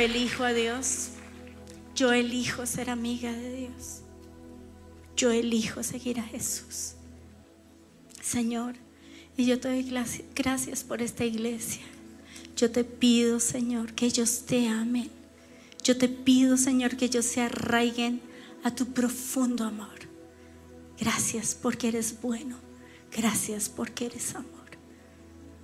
elijo 0.00 0.44
a 0.44 0.52
Dios. 0.52 1.10
Yo 1.94 2.12
elijo 2.12 2.66
ser 2.66 2.90
amiga 2.90 3.32
de 3.32 3.56
Dios. 3.56 4.00
Yo 5.16 5.30
elijo 5.30 5.82
seguir 5.82 6.18
a 6.18 6.24
Jesús. 6.24 6.94
Señor, 8.22 8.74
y 9.36 9.46
yo 9.46 9.60
te 9.60 9.68
doy 9.68 10.06
gracias 10.34 10.84
por 10.84 11.02
esta 11.02 11.24
iglesia. 11.24 11.82
Yo 12.56 12.70
te 12.70 12.84
pido, 12.84 13.40
Señor, 13.40 13.94
que 13.94 14.06
ellos 14.06 14.44
te 14.46 14.68
amen. 14.68 15.10
Yo 15.82 15.96
te 15.96 16.08
pido, 16.08 16.56
Señor, 16.56 16.96
que 16.96 17.06
ellos 17.06 17.24
se 17.24 17.40
arraiguen 17.40 18.20
a 18.62 18.74
tu 18.74 18.92
profundo 18.92 19.64
amor. 19.64 19.98
Gracias 20.98 21.54
porque 21.54 21.88
eres 21.88 22.20
bueno. 22.20 22.56
Gracias 23.16 23.68
porque 23.68 24.06
eres 24.06 24.34
amor. 24.34 24.50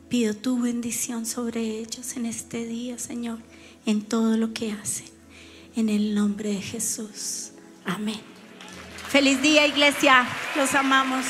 Pido 0.09 0.35
tu 0.35 0.61
bendición 0.61 1.27
sobre 1.27 1.79
ellos 1.79 2.17
en 2.17 2.27
este 2.27 2.65
día, 2.65 2.99
Señor, 2.99 3.41
en 3.87 4.03
todo 4.03 4.37
lo 4.37 4.53
que 4.53 4.73
hacen. 4.73 5.07
En 5.75 5.89
el 5.89 6.15
nombre 6.15 6.51
de 6.51 6.61
Jesús. 6.61 7.53
Amén. 7.85 8.21
Feliz 9.09 9.41
día, 9.41 9.67
iglesia. 9.67 10.27
Los 10.57 10.75
amamos. 10.75 11.25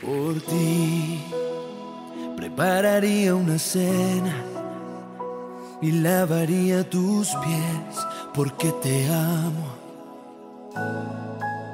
Por 0.00 0.40
ti 0.40 1.22
prepararía 2.36 3.34
una 3.34 3.58
cena 3.58 4.34
y 5.80 5.92
lavaría 5.92 6.88
tus 6.88 7.28
pies 7.28 8.06
porque 8.34 8.72
te 8.82 9.06
amo. 9.08 9.76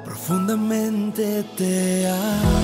Profundamente 0.05 1.43
te 1.57 2.07
amo, 2.07 2.59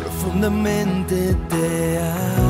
profundamente 0.00 1.36
te 1.48 1.98
amo, 1.98 2.49